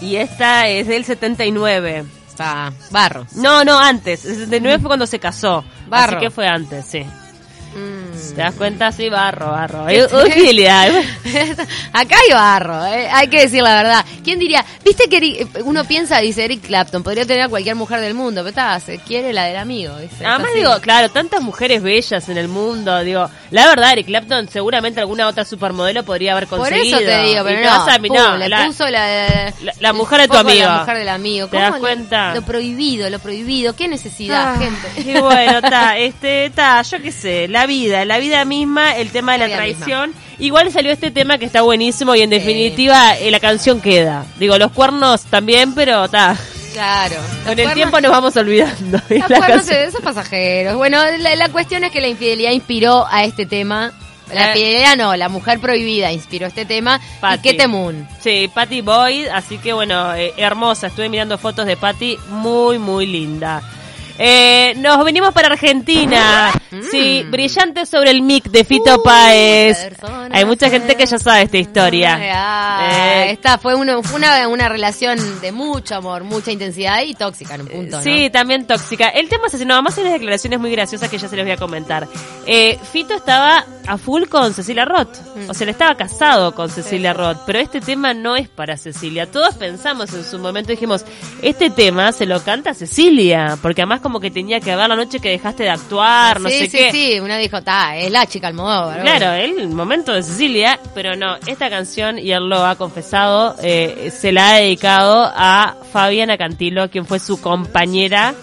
Y 0.00 0.16
esta 0.16 0.68
es 0.68 0.86
del 0.86 1.04
79. 1.04 2.04
Pa, 2.36 2.72
barro. 2.90 3.26
No, 3.36 3.64
no, 3.64 3.78
antes. 3.78 4.24
El 4.26 4.34
79 4.34 4.80
fue 4.80 4.88
cuando 4.88 5.06
se 5.06 5.18
casó. 5.18 5.64
Barro. 5.88 6.18
Así 6.18 6.26
que 6.26 6.30
fue 6.30 6.46
antes, 6.46 6.84
sí. 6.84 7.06
¿Te 8.34 8.42
das 8.42 8.54
cuenta? 8.54 8.92
Sí, 8.92 9.08
barro, 9.08 9.50
barro. 9.50 9.86
Hay 9.86 10.00
fidelidad. 10.32 10.88
Acá 11.92 12.16
hay 12.26 12.32
barro, 12.32 12.84
eh, 12.86 13.08
hay 13.10 13.28
que 13.28 13.40
decir 13.40 13.62
la 13.62 13.74
verdad. 13.76 14.04
¿Quién 14.22 14.38
diría? 14.38 14.64
Viste 14.84 15.04
que 15.08 15.16
Eric- 15.18 15.62
uno 15.64 15.84
piensa, 15.84 16.18
dice 16.18 16.44
Eric 16.44 16.62
Clapton, 16.66 17.02
podría 17.02 17.26
tener 17.26 17.42
a 17.42 17.48
cualquier 17.48 17.74
mujer 17.76 18.00
del 18.00 18.14
mundo, 18.14 18.40
pero 18.42 18.48
está, 18.50 18.80
se 18.80 18.98
quiere 18.98 19.32
la 19.32 19.44
del 19.44 19.56
amigo. 19.56 19.96
¿viste? 19.96 20.24
Además 20.24 20.50
digo, 20.54 20.70
claro, 20.80 21.10
tantas 21.10 21.42
mujeres 21.42 21.82
bellas 21.82 22.28
en 22.28 22.38
el 22.38 22.48
mundo, 22.48 22.98
digo, 23.00 23.28
la 23.50 23.66
verdad 23.68 23.92
Eric 23.92 24.06
Clapton 24.06 24.48
seguramente 24.48 25.00
alguna 25.00 25.26
otra 25.28 25.44
supermodelo 25.44 26.04
podría 26.04 26.32
haber 26.32 26.46
Por 26.46 26.58
conseguido. 26.60 26.98
eso 26.98 27.06
te 27.08 27.22
digo, 27.22 27.44
pero 27.44 27.62
no, 27.62 27.72
a- 27.72 27.98
pum, 27.98 28.16
no, 28.16 28.36
le 28.36 28.48
la- 28.48 28.66
puso 28.66 28.88
la, 28.88 29.52
la- 29.62 29.72
la 29.80 29.92
mujer 29.92 30.20
de 30.22 30.28
tu 30.28 30.36
amigo. 30.36 30.66
La 30.66 30.78
mujer 30.80 30.98
del 30.98 31.08
amigo. 31.08 31.46
¿Te 31.48 31.56
¿Cómo 31.56 31.70
das 31.70 31.78
cuenta? 31.80 32.34
Lo 32.34 32.42
prohibido, 32.42 33.08
lo 33.10 33.18
prohibido. 33.18 33.74
¿Qué 33.76 33.88
necesidad, 33.88 34.54
Ah, 34.54 34.58
gente? 34.58 35.10
Y 35.10 35.18
bueno, 35.20 35.58
está, 35.62 35.98
este, 35.98 36.46
está, 36.46 36.82
yo 36.82 37.00
qué 37.00 37.12
sé, 37.12 37.48
la 37.48 37.66
vida, 37.66 38.04
la 38.04 38.13
vida 38.18 38.44
misma, 38.44 38.96
el 38.96 39.10
tema 39.10 39.32
de 39.32 39.38
La 39.38 39.48
la, 39.48 39.56
traición. 39.56 40.12
Igual 40.38 40.70
salió 40.72 40.90
este 40.92 41.10
tema 41.10 41.38
que 41.38 41.44
está 41.44 41.62
buenísimo 41.62 42.14
y 42.14 42.22
en 42.22 42.30
definitiva 42.30 43.16
eh, 43.16 43.30
la 43.30 43.40
canción 43.40 43.80
queda. 43.80 44.24
Digo, 44.38 44.58
los 44.58 44.72
cuernos 44.72 45.22
también, 45.22 45.74
pero 45.74 46.04
está. 46.06 46.36
Claro. 46.72 47.14
Con 47.46 47.56
el 47.58 47.72
tiempo 47.72 48.00
nos 48.00 48.10
vamos 48.10 48.36
olvidando. 48.36 48.98
Los 49.08 49.30
la 49.30 49.36
cuernos 49.38 49.66
canción- 49.66 49.92
son 49.92 50.02
pasajeros. 50.02 50.74
Bueno, 50.76 50.98
la, 51.18 51.36
la 51.36 51.48
cuestión 51.50 51.84
es 51.84 51.92
que 51.92 52.00
la 52.00 52.08
infidelidad 52.08 52.50
inspiró 52.50 53.06
a 53.08 53.22
este 53.24 53.46
tema. 53.46 53.92
La 54.32 54.46
Eh. 54.46 54.48
infidelidad 54.48 54.96
no, 54.96 55.14
la 55.14 55.28
mujer 55.28 55.60
prohibida 55.60 56.10
inspiró 56.10 56.46
este 56.48 56.64
tema. 56.64 56.98
Patty. 57.20 57.48
Y 57.48 57.52
qué 57.52 57.58
temún. 57.58 58.08
Sí, 58.20 58.50
Patty 58.52 58.80
Boyd, 58.80 59.28
así 59.28 59.58
que 59.58 59.72
bueno, 59.72 60.14
eh, 60.16 60.32
hermosa. 60.36 60.88
Estuve 60.88 61.08
mirando 61.08 61.38
fotos 61.38 61.66
de 61.66 61.76
Patty, 61.76 62.18
muy, 62.30 62.78
muy 62.78 63.06
linda. 63.06 63.62
Eh, 64.18 64.74
nos 64.78 65.04
venimos 65.04 65.32
para 65.34 65.48
Argentina. 65.48 66.50
Sí, 66.94 67.26
brillante 67.28 67.86
sobre 67.86 68.10
el 68.10 68.22
mic 68.22 68.44
de 68.44 68.64
Fito 68.64 68.96
Uh, 68.96 69.02
Páez. 69.02 69.88
Hay 70.30 70.44
mucha 70.44 70.70
gente 70.70 70.96
que 70.96 71.06
ya 71.06 71.18
sabe 71.18 71.42
esta 71.42 71.56
historia. 71.58 72.18
Ah, 72.32 73.24
Eh, 73.26 73.30
esta 73.32 73.58
fue, 73.58 73.74
uno, 73.74 74.02
fue 74.02 74.16
una, 74.16 74.46
una 74.48 74.68
relación 74.68 75.18
de 75.40 75.52
mucho 75.52 75.96
amor, 75.96 76.24
mucha 76.24 76.50
intensidad 76.52 77.02
y 77.02 77.14
tóxica 77.14 77.54
en 77.54 77.62
un 77.62 77.68
punto, 77.68 78.02
Sí, 78.02 78.30
también 78.30 78.66
tóxica. 78.66 79.08
El 79.08 79.28
tema 79.28 79.46
es 79.46 79.54
así, 79.54 79.64
no, 79.64 79.74
además 79.74 79.96
hay 79.98 80.04
unas 80.04 80.14
declaraciones 80.14 80.60
muy 80.60 80.70
graciosas 80.70 81.08
que 81.08 81.18
ya 81.18 81.28
se 81.28 81.36
les 81.36 81.44
voy 81.44 81.52
a 81.52 81.56
comentar. 81.56 82.06
Eh, 82.46 82.78
Fito 82.92 83.14
estaba 83.14 83.64
a 83.86 83.98
full 83.98 84.24
con 84.24 84.54
Cecilia 84.54 84.84
Roth. 84.84 85.16
Mm. 85.36 85.50
O 85.50 85.54
sea, 85.54 85.64
él 85.64 85.70
estaba 85.70 85.94
casado 85.96 86.54
con 86.54 86.70
Cecilia 86.70 87.12
Roth. 87.12 87.38
Pero 87.46 87.58
este 87.58 87.80
tema 87.80 88.14
no 88.14 88.36
es 88.36 88.48
para 88.48 88.76
Cecilia. 88.76 89.30
Todos 89.30 89.54
pensamos 89.56 90.12
en 90.14 90.24
su 90.24 90.38
momento, 90.38 90.70
dijimos, 90.70 91.04
este 91.42 91.70
tema 91.70 92.12
se 92.12 92.26
lo 92.26 92.42
canta 92.42 92.74
Cecilia. 92.74 93.58
Porque 93.60 93.82
además 93.82 94.00
como 94.00 94.20
que 94.20 94.30
tenía 94.30 94.60
que 94.60 94.74
ver 94.74 94.88
la 94.88 94.96
noche 94.96 95.20
que 95.20 95.30
dejaste 95.30 95.64
de 95.64 95.70
actuar, 95.70 96.40
no 96.40 96.48
sé 96.48 96.66
sí, 96.66 96.70
qué. 96.70 96.83
Sí, 96.92 97.20
uno 97.20 97.36
dijo, 97.36 97.62
ta, 97.62 97.96
es 97.96 98.10
la 98.10 98.26
chica 98.26 98.48
Almodóvar. 98.48 99.00
Claro, 99.02 99.32
él, 99.32 99.58
el 99.58 99.68
momento 99.68 100.12
de 100.12 100.22
Cecilia, 100.22 100.78
pero 100.94 101.16
no, 101.16 101.36
esta 101.46 101.68
canción, 101.70 102.18
y 102.18 102.32
él 102.32 102.48
lo 102.48 102.64
ha 102.64 102.76
confesado, 102.76 103.56
eh, 103.62 104.10
se 104.16 104.32
la 104.32 104.50
ha 104.50 104.58
dedicado 104.58 105.30
a 105.34 105.76
Fabiana 105.92 106.36
Cantilo, 106.38 106.90
quien 106.90 107.06
fue 107.06 107.18
su 107.18 107.40
compañera 107.40 108.34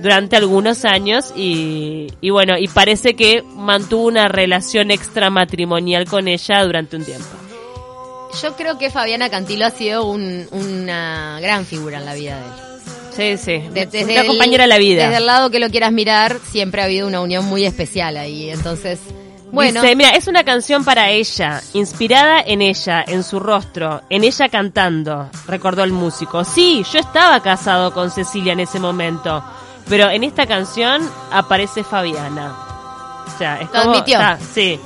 durante 0.00 0.36
algunos 0.36 0.84
años 0.84 1.32
y, 1.36 2.06
y 2.20 2.30
bueno, 2.30 2.56
y 2.56 2.68
parece 2.68 3.14
que 3.16 3.42
mantuvo 3.54 4.06
una 4.06 4.28
relación 4.28 4.90
extramatrimonial 4.92 6.06
con 6.06 6.28
ella 6.28 6.64
durante 6.64 6.96
un 6.96 7.04
tiempo. 7.04 7.26
Yo 8.42 8.54
creo 8.56 8.78
que 8.78 8.90
Fabiana 8.90 9.30
Cantilo 9.30 9.66
ha 9.66 9.70
sido 9.70 10.04
un- 10.04 10.46
una 10.52 11.38
gran 11.40 11.64
figura 11.64 11.98
en 11.98 12.04
la 12.04 12.14
vida 12.14 12.36
de 12.38 12.44
él. 12.46 12.67
Sí, 13.18 13.36
sí, 13.36 13.58
De- 13.72 13.86
desde 13.86 14.12
una 14.12 14.24
compañera 14.26 14.62
de 14.64 14.68
la 14.68 14.78
vida. 14.78 15.02
Desde 15.04 15.16
el 15.16 15.26
lado 15.26 15.50
que 15.50 15.58
lo 15.58 15.68
quieras 15.70 15.90
mirar, 15.90 16.38
siempre 16.52 16.82
ha 16.82 16.84
habido 16.84 17.08
una 17.08 17.20
unión 17.20 17.44
muy 17.46 17.66
especial 17.66 18.16
ahí. 18.16 18.48
Entonces, 18.50 19.00
bueno, 19.50 19.82
Dice, 19.82 19.96
mira, 19.96 20.10
es 20.10 20.28
una 20.28 20.44
canción 20.44 20.84
para 20.84 21.10
ella, 21.10 21.60
inspirada 21.72 22.40
en 22.40 22.62
ella, 22.62 23.04
en 23.06 23.24
su 23.24 23.40
rostro, 23.40 24.02
en 24.08 24.22
ella 24.22 24.48
cantando, 24.48 25.28
recordó 25.48 25.82
el 25.82 25.90
músico. 25.90 26.44
Sí, 26.44 26.84
yo 26.92 27.00
estaba 27.00 27.42
casado 27.42 27.92
con 27.92 28.10
Cecilia 28.12 28.52
en 28.52 28.60
ese 28.60 28.78
momento, 28.78 29.42
pero 29.88 30.10
en 30.10 30.22
esta 30.22 30.46
canción 30.46 31.02
aparece 31.32 31.82
Fabiana. 31.82 32.54
O 33.26 33.36
sea, 33.38 33.56
es 33.56 33.68
Lo 33.72 33.80
como- 33.82 33.94
admitió. 33.94 34.20
está, 34.20 34.38
sí. 34.54 34.78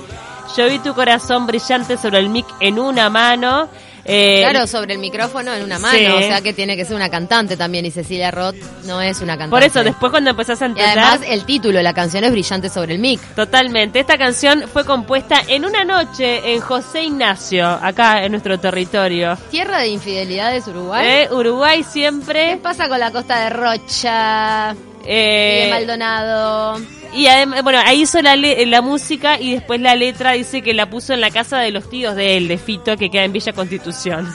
Yo 0.56 0.68
vi 0.68 0.78
tu 0.78 0.94
corazón 0.94 1.46
brillante 1.46 1.98
sobre 1.98 2.18
el 2.20 2.28
mic 2.30 2.46
en 2.60 2.78
una 2.78 3.10
mano. 3.10 3.68
Eh, 4.04 4.40
claro, 4.48 4.66
sobre 4.66 4.94
el 4.94 4.98
micrófono 4.98 5.54
en 5.54 5.62
una 5.62 5.78
mano. 5.78 5.96
Sí. 5.98 6.06
O 6.06 6.18
sea 6.20 6.40
que 6.40 6.52
tiene 6.52 6.76
que 6.76 6.84
ser 6.84 6.96
una 6.96 7.08
cantante 7.08 7.56
también. 7.56 7.86
Y 7.86 7.90
Cecilia 7.90 8.30
Roth 8.30 8.56
no 8.84 9.00
es 9.00 9.20
una 9.20 9.38
cantante. 9.38 9.50
Por 9.50 9.62
eso, 9.62 9.84
después 9.84 10.10
cuando 10.10 10.30
empezás 10.30 10.60
a 10.62 10.66
Y 10.66 10.68
entender... 10.70 10.98
además, 10.98 11.20
el 11.28 11.44
título 11.44 11.78
de 11.78 11.82
la 11.84 11.94
canción 11.94 12.24
es 12.24 12.32
Brillante 12.32 12.68
sobre 12.68 12.94
el 12.94 13.00
mic. 13.00 13.20
Totalmente. 13.34 14.00
Esta 14.00 14.18
canción 14.18 14.64
fue 14.72 14.84
compuesta 14.84 15.36
en 15.48 15.64
una 15.64 15.84
noche 15.84 16.52
en 16.54 16.60
José 16.60 17.04
Ignacio, 17.04 17.66
acá 17.66 18.24
en 18.24 18.32
nuestro 18.32 18.58
territorio. 18.58 19.36
Tierra 19.50 19.78
de 19.78 19.88
infidelidades 19.88 20.66
Uruguay. 20.66 21.06
Eh, 21.06 21.28
Uruguay 21.32 21.78
¿Qué 21.78 21.84
siempre. 21.84 22.56
pasa 22.62 22.88
con 22.88 22.98
la 22.98 23.10
costa 23.10 23.44
de 23.44 23.50
Rocha 23.50 24.74
y 25.04 25.06
eh, 25.06 25.62
de 25.64 25.70
Maldonado? 25.70 26.80
Y 27.14 27.26
además, 27.26 27.62
bueno, 27.62 27.78
ahí 27.84 28.02
hizo 28.02 28.20
la, 28.22 28.36
le- 28.36 28.64
la 28.66 28.80
música 28.82 29.38
y 29.40 29.52
después 29.54 29.80
la 29.80 29.94
letra 29.96 30.32
dice 30.32 30.62
que 30.62 30.72
la 30.74 30.88
puso 30.88 31.12
en 31.12 31.20
la 31.20 31.30
casa 31.30 31.58
de 31.58 31.70
los 31.70 31.88
tíos 31.90 32.16
de 32.16 32.36
él, 32.36 32.48
de 32.48 32.58
Fito, 32.58 32.96
que 32.96 33.10
queda 33.10 33.24
en 33.24 33.32
Villa 33.32 33.52
Constitución. 33.52 34.32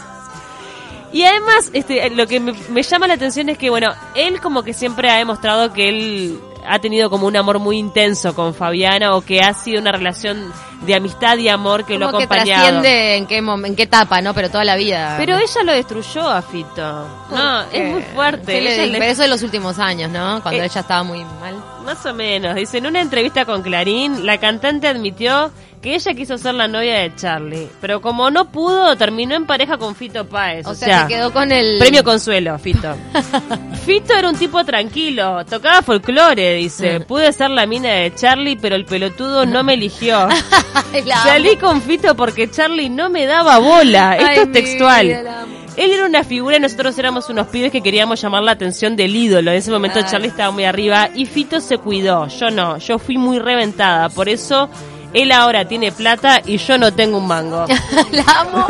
Y 1.13 1.23
además, 1.23 1.69
este, 1.73 2.09
lo 2.11 2.27
que 2.27 2.39
me, 2.39 2.53
me 2.69 2.83
llama 2.83 3.07
la 3.07 3.13
atención 3.13 3.49
es 3.49 3.57
que, 3.57 3.69
bueno, 3.69 3.91
él 4.13 4.41
como 4.41 4.63
que 4.63 4.73
siempre 4.73 5.09
ha 5.09 5.15
demostrado 5.17 5.71
que 5.73 5.89
él 5.89 6.39
ha 6.67 6.79
tenido 6.79 7.09
como 7.09 7.27
un 7.27 7.35
amor 7.37 7.59
muy 7.59 7.77
intenso 7.77 8.35
con 8.35 8.53
Fabiana 8.53 9.15
o 9.15 9.21
que 9.21 9.41
ha 9.41 9.53
sido 9.53 9.79
una 9.81 9.91
relación 9.91 10.51
de 10.81 10.93
amistad 10.95 11.37
y 11.37 11.49
amor 11.49 11.85
que 11.85 11.97
lo 11.97 12.07
ha 12.07 12.11
que 12.11 12.23
acompañado. 12.23 12.61
trasciende 12.63 13.15
en 13.15 13.25
qué, 13.25 13.37
en 13.37 13.75
qué 13.75 13.83
etapa, 13.83 14.21
¿no? 14.21 14.33
Pero 14.33 14.49
toda 14.49 14.63
la 14.63 14.75
vida. 14.75 15.15
Pero 15.17 15.37
ella 15.37 15.63
lo 15.63 15.71
destruyó 15.73 16.29
a 16.29 16.41
Fito. 16.41 17.07
No, 17.31 17.63
¿Qué? 17.71 17.87
es 17.87 17.93
muy 17.93 18.01
fuerte. 18.03 18.43
Pero 18.45 19.03
eso 19.05 19.21
de 19.23 19.27
los 19.27 19.41
últimos 19.43 19.79
años, 19.79 20.11
¿no? 20.11 20.41
Cuando 20.41 20.61
Eh, 20.61 20.65
ella 20.65 20.81
estaba 20.81 21.03
muy 21.03 21.23
mal. 21.41 21.55
Más 21.83 22.05
o 22.05 22.13
menos. 22.13 22.55
Dice, 22.55 22.77
en 22.77 22.85
una 22.87 23.01
entrevista 23.01 23.45
con 23.45 23.61
Clarín, 23.63 24.25
la 24.25 24.37
cantante 24.37 24.87
admitió 24.87 25.51
que 25.87 25.95
ella 25.95 26.13
quiso 26.13 26.37
ser 26.37 26.53
la 26.53 26.67
novia 26.67 26.99
de 26.99 27.15
Charlie. 27.15 27.69
Pero 27.79 28.01
como 28.01 28.29
no 28.29 28.51
pudo, 28.51 28.97
terminó 28.97 29.35
en 29.35 29.45
pareja 29.45 29.77
con 29.77 29.95
Fito 29.95 30.27
Páez. 30.27 30.67
O, 30.67 30.75
sea, 30.75 31.03
se 31.03 31.13
quedó 31.13 31.31
con 31.31 31.49
el... 31.49 31.79
Premio 31.79 32.03
Consuelo, 32.03 32.59
Fito. 32.59 32.93
Fito 33.85 34.13
era 34.13 34.27
un 34.29 34.35
tipo 34.35 34.65
tranquilo, 34.65 35.45
tocaba 35.45 35.81
folclore, 35.81 36.55
dice. 36.55 36.99
Pude 36.99 37.31
ser 37.31 37.51
la 37.51 37.65
mina 37.65 37.89
de 37.89 38.13
Charlie, 38.13 38.57
pero 38.57 38.75
el 38.75 38.83
pelotudo 38.83 39.45
no 39.45 39.63
me 39.63 39.75
eligió. 39.75 40.27
Salí 41.23 41.55
con 41.55 41.81
Fito 41.81 42.15
porque 42.15 42.51
Charlie 42.51 42.89
no 42.89 43.09
me 43.09 43.25
daba 43.25 43.57
bola. 43.59 44.17
Esto 44.17 44.29
Ay, 44.29 44.37
es 44.39 44.51
textual. 44.51 45.07
vida. 45.07 45.45
Él 45.77 45.91
era 45.91 46.05
una 46.05 46.23
figura 46.25 46.57
y 46.57 46.59
nosotros 46.59 46.97
éramos 46.97 47.29
unos 47.29 47.47
pibes 47.47 47.71
que 47.71 47.81
queríamos 47.81 48.19
llamar 48.19 48.43
la 48.43 48.51
atención 48.51 48.97
del 48.97 49.15
ídolo. 49.15 49.51
En 49.51 49.57
ese 49.57 49.71
momento. 49.71 50.01
Charlie 50.01 50.27
estaba 50.27 50.51
muy 50.51 50.65
arriba 50.65 51.11
y 51.15 51.25
Fito 51.27 51.61
se 51.61 51.77
cuidó. 51.77 52.27
Yo 52.27 52.49
no, 52.51 52.77
yo 52.77 52.99
fui 52.99 53.17
muy 53.17 53.39
reventada. 53.39 54.09
Por 54.09 54.27
eso 54.27 54.69
él 55.13 55.31
ahora 55.31 55.67
tiene 55.67 55.91
plata 55.91 56.41
y 56.45 56.57
yo 56.57 56.77
no 56.77 56.93
tengo 56.93 57.17
un 57.17 57.27
mango. 57.27 57.65
la 58.11 58.23
amo, 58.39 58.65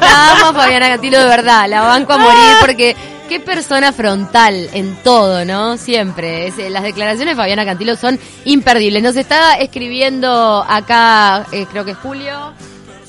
la 0.00 0.32
amo 0.32 0.58
Fabiana 0.58 0.88
Cantilo 0.88 1.18
de 1.18 1.26
verdad, 1.26 1.68
la 1.68 1.82
banco 1.82 2.12
a 2.12 2.18
morir 2.18 2.56
porque 2.60 2.96
qué 3.28 3.40
persona 3.40 3.92
frontal 3.92 4.68
en 4.72 4.94
todo, 4.96 5.44
¿no? 5.44 5.76
Siempre. 5.76 6.48
Eh, 6.48 6.70
las 6.70 6.82
declaraciones 6.82 7.34
de 7.34 7.40
Fabiana 7.40 7.64
Cantilo 7.64 7.96
son 7.96 8.18
imperdibles. 8.44 9.02
Nos 9.02 9.16
está 9.16 9.54
escribiendo 9.54 10.64
acá, 10.68 11.46
eh, 11.52 11.66
creo 11.70 11.84
que 11.84 11.92
es 11.92 11.96
Julio, 11.98 12.52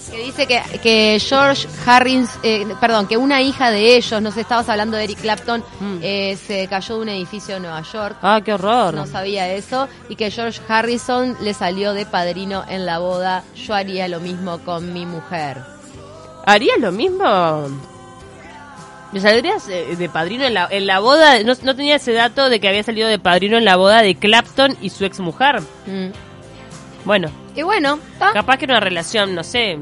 que 0.10 0.18
dice 0.24 0.48
que, 0.48 0.62
que 0.82 1.20
George 1.20 1.68
Harris, 1.86 2.30
eh, 2.44 2.66
perdón, 2.80 3.08
que 3.08 3.18
una 3.18 3.42
hija 3.42 3.72
de 3.72 3.96
ellos, 3.96 4.22
nos 4.22 4.38
estabas 4.38 4.68
hablando 4.70 4.98
de 4.98 5.04
Eric 5.06 5.20
Clapton, 5.22 5.64
Mm. 5.80 5.98
eh, 6.02 6.38
se 6.46 6.68
cayó 6.68 6.96
de 6.96 7.02
un 7.02 7.10
edificio 7.10 7.56
en 7.56 7.64
Nueva 7.64 7.82
York. 7.84 8.18
Ah, 8.22 8.42
qué 8.44 8.54
horror. 8.54 8.94
No 8.94 9.06
sabía 9.08 9.48
eso. 9.54 9.88
Y 10.10 10.16
que 10.16 10.30
George 10.32 10.62
Harrison 10.68 11.36
le 11.42 11.54
salió 11.54 11.94
de 11.94 12.06
padrino 12.06 12.64
en 12.68 12.86
la 12.86 13.00
boda. 13.00 13.44
Yo 13.56 13.74
haría 13.74 14.08
lo 14.08 14.20
mismo 14.20 14.60
con 14.60 14.94
mi 14.94 15.06
mujer. 15.06 15.58
¿Harías 16.46 16.78
lo 16.80 16.92
mismo? 16.92 17.68
¿Me 19.12 19.20
saldrías 19.20 19.68
eh, 19.70 19.96
de 19.96 20.10
padrino 20.10 20.44
en 20.44 20.56
la, 20.56 20.68
en 20.72 20.88
la 20.88 21.00
boda? 21.00 21.42
No, 21.44 21.54
no 21.62 21.76
tenía 21.76 21.98
ese 21.98 22.14
dato 22.14 22.50
de 22.50 22.60
que 22.60 22.68
había 22.68 22.84
salido 22.84 23.08
de 23.08 23.20
padrino 23.20 23.58
en 23.58 23.66
la 23.66 23.76
boda 23.76 24.02
de 24.02 24.16
Clapton 24.16 24.76
y 24.82 24.90
su 24.90 25.06
ex 25.06 25.20
mujer. 25.20 25.62
Mm. 25.86 26.08
Bueno, 27.06 27.30
Y 27.56 27.62
bueno, 27.62 28.00
capaz 28.34 28.58
que 28.58 28.66
era 28.66 28.74
una 28.76 28.80
relación, 28.80 29.36
no 29.36 29.44
sé. 29.44 29.78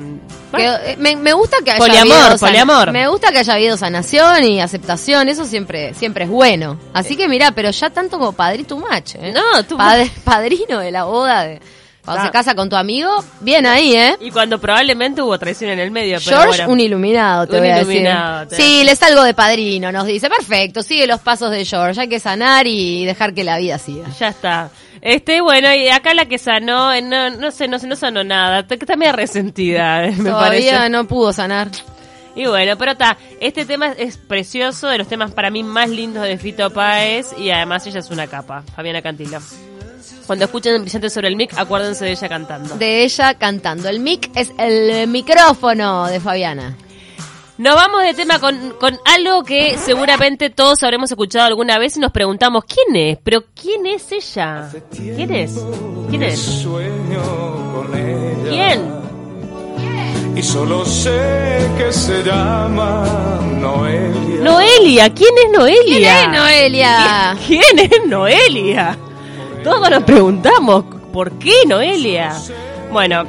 Bueno, 0.52 0.74
eh, 0.84 0.96
me, 1.00 1.16
me 1.16 1.32
gusta 1.32 1.58
que 1.64 1.72
haya 1.72 1.80
Poliamor, 1.80 2.12
habido 2.18 2.38
san- 2.38 2.50
poliamor. 2.50 2.92
Me 2.92 3.08
gusta 3.08 3.32
que 3.32 3.40
haya 3.40 3.54
habido 3.54 3.78
sanación 3.78 4.44
y 4.44 4.60
aceptación, 4.60 5.30
eso 5.30 5.46
siempre 5.46 5.94
siempre 5.94 6.26
es 6.26 6.30
bueno. 6.30 6.78
Así 6.94 7.16
que 7.16 7.30
mira, 7.30 7.52
pero 7.52 7.72
ya 7.72 7.90
tanto 7.90 8.20
como 8.20 8.34
padrino 8.34 8.68
tu 8.68 8.78
match, 8.78 9.16
¿eh? 9.16 9.32
No, 9.34 9.64
tú- 9.64 9.78
Padre- 9.78 10.12
padrino 10.26 10.80
de 10.80 10.92
la 10.92 11.06
boda 11.06 11.44
de 11.44 11.62
cuando 12.06 12.26
se 12.26 12.32
casa 12.32 12.56
con 12.56 12.68
tu 12.70 12.76
amigo, 12.76 13.24
bien 13.42 13.66
ahí, 13.66 13.96
¿eh? 13.96 14.16
Y 14.22 14.32
cuando 14.32 14.60
probablemente 14.60 15.22
hubo 15.22 15.38
traición 15.38 15.72
en 15.72 15.80
el 15.80 15.92
medio. 15.92 16.18
Pero 16.24 16.38
George, 16.42 16.58
bueno. 16.62 16.74
un 16.74 16.80
iluminado, 16.80 17.48
te 17.48 17.56
Un 17.58 17.62
voy 17.62 17.70
a 17.70 17.80
iluminado, 17.82 18.46
decir. 18.46 18.58
te- 18.58 18.64
Sí, 18.64 18.84
le 18.84 18.96
salgo 18.96 19.24
de 19.24 19.34
padrino, 19.34 19.92
nos 19.92 20.06
dice. 20.08 20.30
Perfecto, 20.30 20.82
sigue 20.84 21.06
los 21.08 21.20
pasos 21.22 21.52
de 21.52 21.64
George. 21.66 22.02
Hay 22.02 22.08
que 22.10 22.20
sanar 22.20 22.66
y 22.68 23.06
dejar 23.06 23.34
que 23.34 23.44
la 23.44 23.58
vida 23.60 23.78
siga. 23.78 24.08
Ya 24.20 24.30
está. 24.30 24.70
Este, 25.02 25.42
bueno, 25.42 25.74
y 25.74 25.90
acá 25.90 26.14
la 26.14 26.26
que 26.26 26.38
sanó, 26.38 26.94
eh, 26.94 27.02
no, 27.02 27.30
no 27.32 27.50
sé, 27.52 27.68
no 27.68 27.78
no 27.78 27.96
sanó 27.96 28.24
nada. 28.24 28.66
Está 28.70 28.96
media 28.96 29.12
resentida, 29.14 30.02
me 30.18 30.30
Todavía 30.30 30.72
parece. 30.74 30.90
no 30.90 31.08
pudo 31.08 31.34
sanar. 31.34 31.70
Y 32.36 32.46
bueno, 32.46 32.78
pero 32.78 32.92
está, 32.94 33.18
este 33.42 33.66
tema 33.66 33.88
es 33.98 34.18
precioso, 34.18 34.88
de 34.88 34.98
los 35.00 35.08
temas 35.08 35.32
para 35.32 35.50
mí 35.50 35.64
más 35.64 35.90
lindos 35.90 36.24
de 36.24 36.38
Fito 36.38 36.70
Páez, 36.72 37.34
y 37.38 37.50
además 37.52 37.86
ella 37.88 38.00
es 38.00 38.10
una 38.10 38.28
capa, 38.28 38.64
Fabiana 38.76 39.02
Cantilo. 39.02 39.40
Cuando 40.32 40.46
escuchen 40.46 40.82
Brillante 40.82 41.10
sobre 41.10 41.28
el 41.28 41.36
mic, 41.36 41.52
acuérdense 41.58 42.06
de 42.06 42.12
ella 42.12 42.30
cantando. 42.30 42.78
De 42.78 43.04
ella 43.04 43.34
cantando. 43.34 43.90
El 43.90 44.00
mic 44.00 44.32
es 44.34 44.54
el 44.58 45.06
micrófono 45.10 46.08
de 46.08 46.22
Fabiana. 46.22 46.78
Nos 47.58 47.76
vamos 47.76 48.02
de 48.04 48.14
tema 48.14 48.40
con, 48.40 48.76
con 48.80 48.98
algo 49.14 49.44
que 49.44 49.78
seguramente 49.78 50.50
todos 50.50 50.82
habremos 50.84 51.12
escuchado 51.12 51.48
alguna 51.48 51.78
vez 51.80 51.98
y 51.98 52.00
nos 52.00 52.14
preguntamos, 52.14 52.64
¿quién 52.64 52.96
es? 52.96 53.18
¿Pero 53.22 53.44
quién 53.54 53.86
es 53.86 54.10
ella? 54.14 54.70
¿Quién 54.90 55.34
es? 55.34 55.60
¿Quién 56.10 56.24
es? 56.24 56.40
Sueño 56.40 57.74
con 57.74 57.94
ella. 57.94 58.50
¿Quién? 58.50 60.38
Y 60.38 60.42
solo 60.44 60.86
sé 60.86 61.70
que 61.78 61.92
se 61.92 62.24
llama 62.24 63.04
Noelia. 63.60 64.40
Noelia, 64.40 65.14
¿quién 65.14 65.34
es 65.46 65.52
Noelia? 65.52 65.84
¿Quién 65.84 66.34
es 66.34 66.40
Noelia? 66.40 67.38
¿Quién, 67.46 67.62
quién 67.76 67.80
es 67.92 68.08
Noelia? 68.08 68.98
Todos 69.64 69.90
nos 69.90 70.04
preguntamos, 70.04 70.84
¿por 71.14 71.32
qué 71.34 71.54
Noelia? 71.68 72.34
Bueno, 72.92 73.24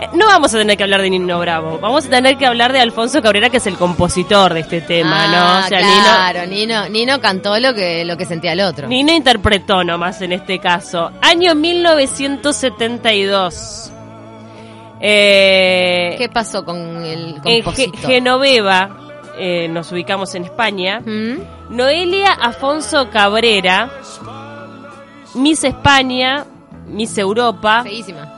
eh, 0.00 0.08
no 0.14 0.26
vamos 0.26 0.52
a 0.54 0.58
tener 0.58 0.76
que 0.76 0.82
hablar 0.82 1.02
de 1.02 1.10
Nino 1.10 1.38
Bravo, 1.38 1.78
vamos 1.80 2.06
a 2.06 2.10
tener 2.10 2.36
que 2.38 2.46
hablar 2.46 2.72
de 2.72 2.80
Alfonso 2.80 3.20
Cabrera, 3.22 3.50
que 3.50 3.58
es 3.58 3.66
el 3.66 3.76
compositor 3.76 4.54
de 4.54 4.60
este 4.60 4.80
tema, 4.80 5.26
¿no? 5.28 5.36
Ah, 5.36 5.62
O 5.64 5.68
sea, 5.68 5.78
claro, 5.80 6.46
Nino, 6.46 6.88
Nino 6.88 7.20
cantó 7.20 7.58
lo 7.60 7.74
que, 7.74 8.04
lo 8.04 8.16
que 8.16 8.24
sentía 8.24 8.52
el 8.52 8.60
otro. 8.60 8.88
Nino, 8.88 9.12
interpretó 9.12 9.84
nomás 9.84 10.20
en 10.22 10.32
este 10.32 10.58
caso. 10.58 11.10
Año 11.20 11.54
1972. 11.54 13.92
Eh, 15.00 16.16
¿Qué 16.18 16.28
pasó 16.28 16.64
con 16.64 17.04
el 17.04 17.40
Ge- 17.44 17.62
compositor? 17.62 18.00
Genoveva, 18.00 18.90
eh, 19.38 19.68
nos 19.68 19.92
ubicamos 19.92 20.34
en 20.34 20.42
España. 20.44 21.00
¿Mm? 21.00 21.38
Noelia 21.70 22.32
Afonso 22.32 23.08
Cabrera, 23.10 23.90
Miss 25.34 25.64
España, 25.64 26.44
Miss 26.88 27.16
Europa, 27.18 27.82
Feísima. 27.82 28.34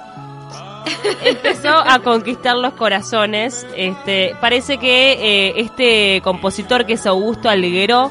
empezó 1.24 1.70
a 1.70 1.98
conquistar 2.00 2.56
los 2.56 2.74
corazones. 2.74 3.66
Este, 3.76 4.34
parece 4.40 4.78
que 4.78 5.12
eh, 5.12 5.52
este 5.56 6.20
compositor 6.22 6.84
que 6.86 6.94
es 6.94 7.06
Augusto 7.06 7.48
Alguero 7.48 8.10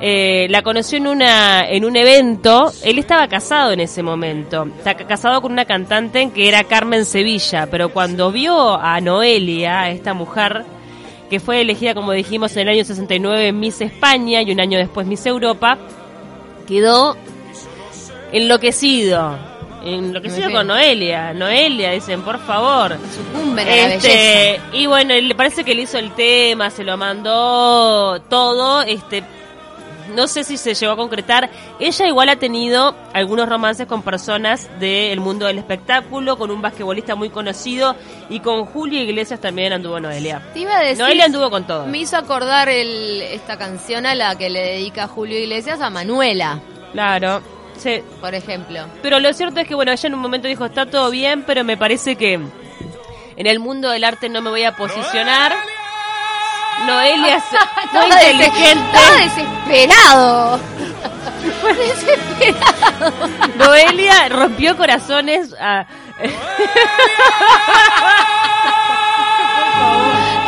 eh, 0.00 0.46
la 0.48 0.62
conoció 0.62 0.98
en 0.98 1.06
una 1.08 1.68
en 1.68 1.84
un 1.84 1.96
evento. 1.96 2.72
Él 2.84 2.98
estaba 2.98 3.28
casado 3.28 3.72
en 3.72 3.80
ese 3.80 4.02
momento. 4.02 4.66
Está 4.78 4.94
ca- 4.94 5.06
casado 5.06 5.42
con 5.42 5.52
una 5.52 5.64
cantante 5.66 6.30
que 6.30 6.48
era 6.48 6.64
Carmen 6.64 7.04
Sevilla, 7.04 7.66
pero 7.70 7.90
cuando 7.90 8.30
vio 8.32 8.74
a 8.80 9.00
Noelia, 9.00 9.80
a 9.82 9.90
esta 9.90 10.14
mujer 10.14 10.64
que 11.28 11.38
fue 11.38 11.60
elegida, 11.60 11.94
como 11.94 12.12
dijimos, 12.12 12.52
en 12.56 12.62
el 12.62 12.68
año 12.70 12.84
69 12.84 13.52
Miss 13.52 13.80
España 13.82 14.42
y 14.42 14.50
un 14.52 14.60
año 14.60 14.78
después 14.78 15.06
Miss 15.06 15.26
Europa, 15.26 15.76
quedó 16.66 17.16
enloquecido. 18.32 19.36
Enloquecido 19.82 20.50
con 20.50 20.66
Noelia. 20.66 21.32
Noelia, 21.32 21.92
dicen, 21.92 22.22
por 22.22 22.38
favor. 22.40 22.96
Sucumben 23.14 23.66
a 23.66 23.70
la 23.76 23.86
belleza. 23.88 24.08
Este, 24.08 24.60
y 24.72 24.86
bueno, 24.86 25.14
le 25.14 25.34
parece 25.34 25.64
que 25.64 25.74
le 25.74 25.82
hizo 25.82 25.98
el 25.98 26.12
tema, 26.12 26.68
se 26.70 26.84
lo 26.84 26.96
mandó 26.96 28.20
todo, 28.28 28.82
este 28.82 29.24
no 30.14 30.26
sé 30.26 30.44
si 30.44 30.56
se 30.56 30.74
llegó 30.74 30.92
a 30.92 30.96
concretar. 30.96 31.50
Ella 31.78 32.06
igual 32.08 32.28
ha 32.28 32.36
tenido 32.36 32.94
algunos 33.12 33.48
romances 33.48 33.86
con 33.86 34.02
personas 34.02 34.68
del 34.80 35.20
mundo 35.20 35.46
del 35.46 35.58
espectáculo, 35.58 36.36
con 36.36 36.50
un 36.50 36.60
basquetbolista 36.60 37.14
muy 37.14 37.30
conocido 37.30 37.94
y 38.28 38.40
con 38.40 38.64
Julio 38.66 39.00
Iglesias 39.00 39.40
también 39.40 39.72
anduvo 39.72 40.00
Noelia. 40.00 40.42
Te 40.52 40.60
iba 40.60 40.76
a 40.76 40.80
decir, 40.80 40.98
Noelia 40.98 41.26
anduvo 41.26 41.50
con 41.50 41.64
todo. 41.64 41.86
me 41.86 41.98
hizo 41.98 42.16
acordar 42.16 42.68
el, 42.68 43.22
esta 43.22 43.56
canción 43.56 44.04
a 44.06 44.14
la 44.14 44.36
que 44.36 44.50
le 44.50 44.60
dedica 44.60 45.06
Julio 45.06 45.38
Iglesias 45.38 45.80
a 45.80 45.90
Manuela, 45.90 46.60
Claro. 46.92 47.40
Sí. 47.82 48.02
por 48.20 48.34
ejemplo. 48.34 48.80
Pero 49.02 49.18
lo 49.20 49.32
cierto 49.32 49.60
es 49.60 49.68
que, 49.68 49.74
bueno, 49.74 49.92
ella 49.92 50.06
en 50.06 50.14
un 50.14 50.20
momento 50.20 50.48
dijo, 50.48 50.64
está 50.66 50.86
todo 50.86 51.10
bien, 51.10 51.44
pero 51.46 51.64
me 51.64 51.76
parece 51.76 52.16
que 52.16 52.34
en 52.34 52.50
el 53.46 53.58
mundo 53.58 53.90
del 53.90 54.04
arte 54.04 54.28
no 54.28 54.42
me 54.42 54.50
voy 54.50 54.64
a 54.64 54.76
posicionar. 54.76 55.54
Noelia 56.86 57.36
es 57.36 57.44
muy 57.92 58.04
inteligente. 58.04 58.98
Estaba 58.98 59.16
desesperado. 59.16 60.60
desesperado. 61.78 63.12
Noelia 63.56 64.28
rompió 64.28 64.76
corazones 64.76 65.54
a... 65.58 65.86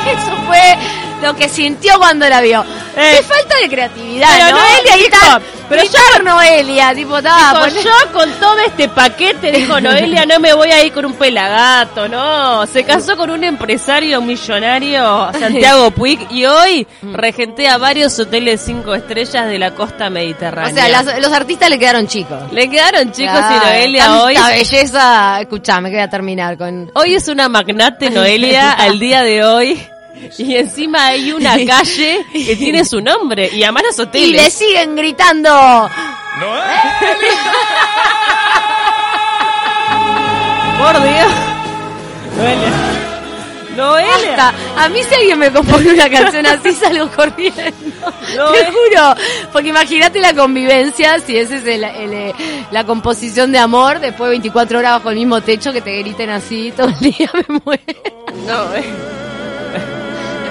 Eso 0.06 0.36
fue 0.46 0.76
lo 1.22 1.34
que 1.36 1.48
sintió 1.48 1.98
cuando 1.98 2.28
la 2.28 2.40
vio. 2.40 2.64
Eh. 2.96 3.14
Qué 3.16 3.22
falta 3.22 3.56
de 3.62 3.68
creatividad, 3.70 4.28
Pero 4.36 4.50
¿no? 4.50 4.58
Noelia 4.60 4.94
dijo, 4.96 5.08
Gritar- 5.08 5.42
pero 5.68 5.80
gritar 5.82 6.24
Noelia, 6.24 6.94
tipo, 6.94 7.16
estaba 7.18 7.66
Dijo, 7.68 7.80
yo 7.82 8.12
con 8.12 8.30
todo 8.32 8.58
este 8.66 8.88
paquete, 8.90 9.50
dijo 9.50 9.80
Noelia, 9.80 10.26
no 10.26 10.38
me 10.40 10.52
voy 10.52 10.70
a 10.70 10.82
ir 10.84 10.92
con 10.92 11.06
un 11.06 11.14
pelagato, 11.14 12.06
no. 12.08 12.66
Se 12.66 12.84
casó 12.84 13.16
con 13.16 13.30
un 13.30 13.44
empresario 13.44 14.20
millonario, 14.20 15.30
Santiago 15.38 15.90
Puig, 15.94 16.20
y 16.30 16.44
hoy 16.44 16.86
regentea 17.02 17.78
varios 17.78 18.18
hoteles 18.18 18.60
cinco 18.64 18.94
estrellas 18.94 19.46
de 19.46 19.58
la 19.58 19.70
costa 19.70 20.08
O 20.08 20.10
mediterránea. 20.10 20.74
sea, 20.74 20.88
las- 21.02 21.18
los 21.20 21.32
artistas 21.32 21.70
le 21.70 21.78
quedaron 21.78 22.06
chicos. 22.06 22.52
Le 22.52 22.68
quedaron 22.68 23.10
chicos 23.12 23.38
y 23.38 23.66
Noelia 23.66 24.04
tanta 24.04 24.22
hoy... 24.24 24.36
belleza, 24.58 25.40
escuchame, 25.40 25.88
que 25.90 25.96
voy 25.96 26.04
a 26.04 26.10
terminar 26.10 26.58
con... 26.58 26.90
Hoy 26.94 27.14
es 27.14 27.26
una 27.28 27.48
magnate 27.48 28.10
Noelia 28.10 28.72
al 28.72 28.98
día 28.98 29.22
de 29.22 29.44
hoy. 29.44 29.86
Y 30.38 30.56
encima 30.56 31.06
hay 31.06 31.32
una 31.32 31.52
calle 31.66 32.24
que 32.32 32.56
tiene 32.56 32.84
su 32.84 33.00
nombre 33.00 33.50
y 33.52 33.62
además 33.62 33.84
los 33.84 33.98
Y 33.98 34.00
le 34.02 34.04
hoteles. 34.08 34.52
siguen 34.52 34.96
gritando. 34.96 35.88
Por 40.78 41.02
Dios. 41.02 41.32
Noelia. 42.36 42.72
Noelia. 43.76 44.54
A 44.76 44.88
mí 44.88 45.00
si 45.08 45.14
alguien 45.14 45.38
me 45.38 45.50
compone 45.52 45.92
una 45.92 46.10
canción 46.10 46.44
así 46.46 46.72
salgo 46.80 47.08
corriendo. 47.14 47.62
No, 48.36 48.50
Te 48.52 48.64
juro. 48.66 49.14
Porque 49.52 49.68
imagínate 49.68 50.20
la 50.20 50.34
convivencia, 50.34 51.20
si 51.20 51.36
esa 51.36 51.56
es 51.56 51.66
el- 51.66 51.84
el, 51.84 52.12
eh, 52.12 52.34
la 52.70 52.84
composición 52.84 53.52
de 53.52 53.58
amor, 53.58 54.00
después 54.00 54.28
de 54.28 54.30
24 54.38 54.78
horas 54.78 54.92
bajo 54.94 55.10
el 55.10 55.16
mismo 55.16 55.40
techo, 55.40 55.72
que 55.72 55.80
te 55.80 55.96
griten 55.98 56.30
así 56.30 56.72
todo 56.76 56.88
el 56.88 56.98
día, 56.98 57.30
me 57.34 57.60
muero. 57.64 57.82
No, 58.46 58.74
eh. 58.74 58.84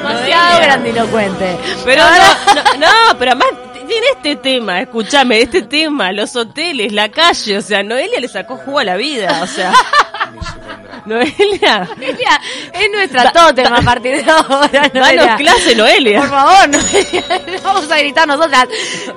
Demasiado 0.02 0.62
grandilocuente. 0.62 1.58
Pero 1.86 2.04
no, 2.04 2.54
no, 2.56 2.78
no, 2.80 3.20
pero 3.20 3.32
además 3.32 3.50
tiene 3.88 4.08
este 4.16 4.36
tema, 4.38 4.82
escúchame, 4.82 5.42
este 5.42 5.64
tema, 5.64 6.12
los 6.12 6.36
hoteles, 6.36 6.92
la 6.94 7.10
calle, 7.10 7.58
o 7.58 7.62
sea, 7.62 7.84
Noelia 7.84 8.20
le 8.20 8.28
sacó 8.28 8.58
jugo 8.58 8.80
a 8.80 8.84
la 8.84 8.96
vida, 8.96 9.42
o 9.44 9.48
sea. 9.48 9.74
Noelia. 11.06 11.90
Noelia 11.98 12.42
es 12.74 12.92
nuestra 12.92 13.32
tótem 13.32 13.74
a 13.74 13.82
partir 13.82 14.24
de 14.24 14.32
ahora. 14.32 14.90
Noelia. 14.94 15.26
Danos 15.26 15.38
clase, 15.38 15.76
Noelia. 15.76 16.20
Por 16.20 16.30
favor, 16.30 16.70
Noelia. 16.70 17.24
Vamos 17.64 17.92
a 17.92 17.98
gritar 17.98 18.28
nosotras. 18.28 18.68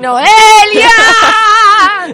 ¡Noelia! 0.00 0.88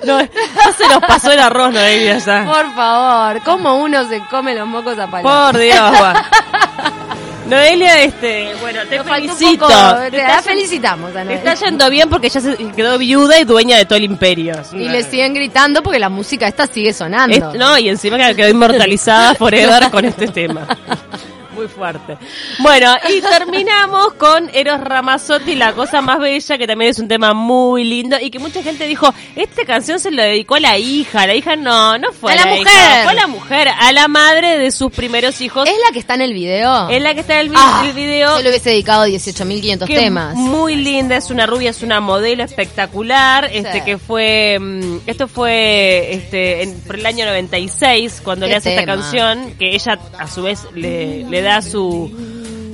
No, 0.05 0.21
no 0.21 0.29
se 0.77 0.89
nos 0.89 0.99
pasó 1.00 1.33
el 1.33 1.41
arroz, 1.41 1.73
Noelia, 1.73 2.19
ya. 2.19 2.45
Por 2.45 2.75
favor, 2.75 3.43
¿cómo 3.43 3.77
uno 3.79 4.09
se 4.09 4.21
come 4.31 4.55
los 4.55 4.67
mocos 4.67 4.99
a 4.99 5.07
palo? 5.07 5.23
Por 5.23 5.59
Dios, 5.59 5.79
va. 5.79 6.29
Noelia, 7.50 8.02
este, 8.02 8.54
bueno, 8.61 8.80
te 8.88 8.97
Nos 8.99 9.07
felicito. 9.07 9.66
poco, 9.66 9.95
Te 10.04 10.11
te 10.12 10.16
la 10.19 10.28
está- 10.38 10.42
felicitamos 10.42 11.14
a 11.16 11.25
Te 11.25 11.35
está 11.35 11.54
yendo 11.54 11.90
bien 11.90 12.09
porque 12.09 12.28
ya 12.28 12.40
se 12.40 12.57
quedó 12.76 12.97
viuda 12.97 13.38
y 13.40 13.45
dueña 13.45 13.76
de 13.76 13.85
todo 13.85 13.99
el 13.99 14.04
imperio. 14.04 14.54
Y 14.73 14.88
le 14.88 15.02
siguen 15.02 15.35
gritando 15.35 15.83
porque 15.83 15.99
la 15.99 16.09
música 16.09 16.47
esta 16.49 16.66
sigue 16.66 16.92
sonando. 16.92 17.37
Es- 17.37 17.59
no, 17.59 17.76
y 17.78 17.88
encima 17.88 18.16
que 18.19 18.35
quedó 18.37 18.49
inmortalizada 18.49 19.35
forever 19.35 19.90
con 19.90 20.04
este 20.04 20.28
tema. 20.28 20.66
Muy 21.61 21.69
fuerte. 21.69 22.17
Bueno, 22.61 22.95
y 23.14 23.21
terminamos 23.21 24.14
con 24.14 24.49
Eros 24.55 24.81
Ramazzotti, 24.81 25.55
La 25.57 25.75
Cosa 25.75 26.00
Más 26.00 26.19
Bella, 26.19 26.57
que 26.57 26.67
también 26.67 26.90
es 26.90 26.99
un 26.99 27.07
tema 27.07 27.35
muy 27.35 27.85
lindo 27.85 28.17
y 28.19 28.31
que 28.31 28.38
mucha 28.38 28.62
gente 28.62 28.87
dijo, 28.87 29.12
esta 29.37 29.64
canción 29.67 29.99
se 30.00 30.11
la 30.11 30.25
dedicó 30.25 30.55
a 30.55 30.61
la 30.61 30.79
hija. 30.79 31.26
La 31.26 31.35
hija 31.35 31.57
no, 31.57 31.99
no 31.99 32.12
fue 32.12 32.33
A 32.33 32.37
la 32.37 32.47
mujer. 32.47 33.02
fue 33.02 33.12
a 33.12 33.14
la 33.14 33.26
mujer, 33.26 33.69
a 33.69 33.93
la 33.93 34.09
madre 34.09 34.57
de 34.59 34.71
sus 34.71 34.90
primeros 34.90 35.40
hijos. 35.43 35.69
¿Es 35.69 35.75
la 35.87 35.93
que 35.93 35.99
está 35.99 36.14
en 36.14 36.23
el 36.23 36.33
video? 36.33 36.88
Es 36.88 37.02
la 37.02 37.12
que 37.12 37.21
está 37.21 37.35
en 37.35 37.40
el, 37.40 37.49
vi- 37.50 37.57
Ah, 37.59 37.83
el 37.87 37.93
video. 37.93 38.37
Yo 38.38 38.43
le 38.43 38.49
hubiese 38.49 38.71
dedicado 38.71 39.05
18.500 39.07 39.87
que 39.87 39.97
temas. 39.99 40.35
Muy 40.35 40.76
linda, 40.76 41.17
es 41.17 41.31
una 41.31 41.45
rubia, 41.47 41.71
es 41.71 41.83
una 41.83 42.00
modelo 42.00 42.43
espectacular, 42.43 43.50
este 43.52 43.85
que 43.85 43.99
fue, 43.99 44.59
mm, 44.59 44.99
esto 45.07 45.29
fue 45.29 46.14
este 46.14 46.62
en, 46.62 46.81
por 46.83 46.97
el 46.97 47.05
año 47.05 47.26
96 47.26 48.23
cuando 48.25 48.47
le 48.47 48.57
hace 48.57 48.71
esta 48.75 48.87
canción, 48.87 49.55
que 49.59 49.75
ella 49.75 49.99
a 50.19 50.26
su 50.29 50.43
vez 50.43 50.67
le, 50.75 51.25
le 51.25 51.43
da 51.43 51.50
su 51.62 52.11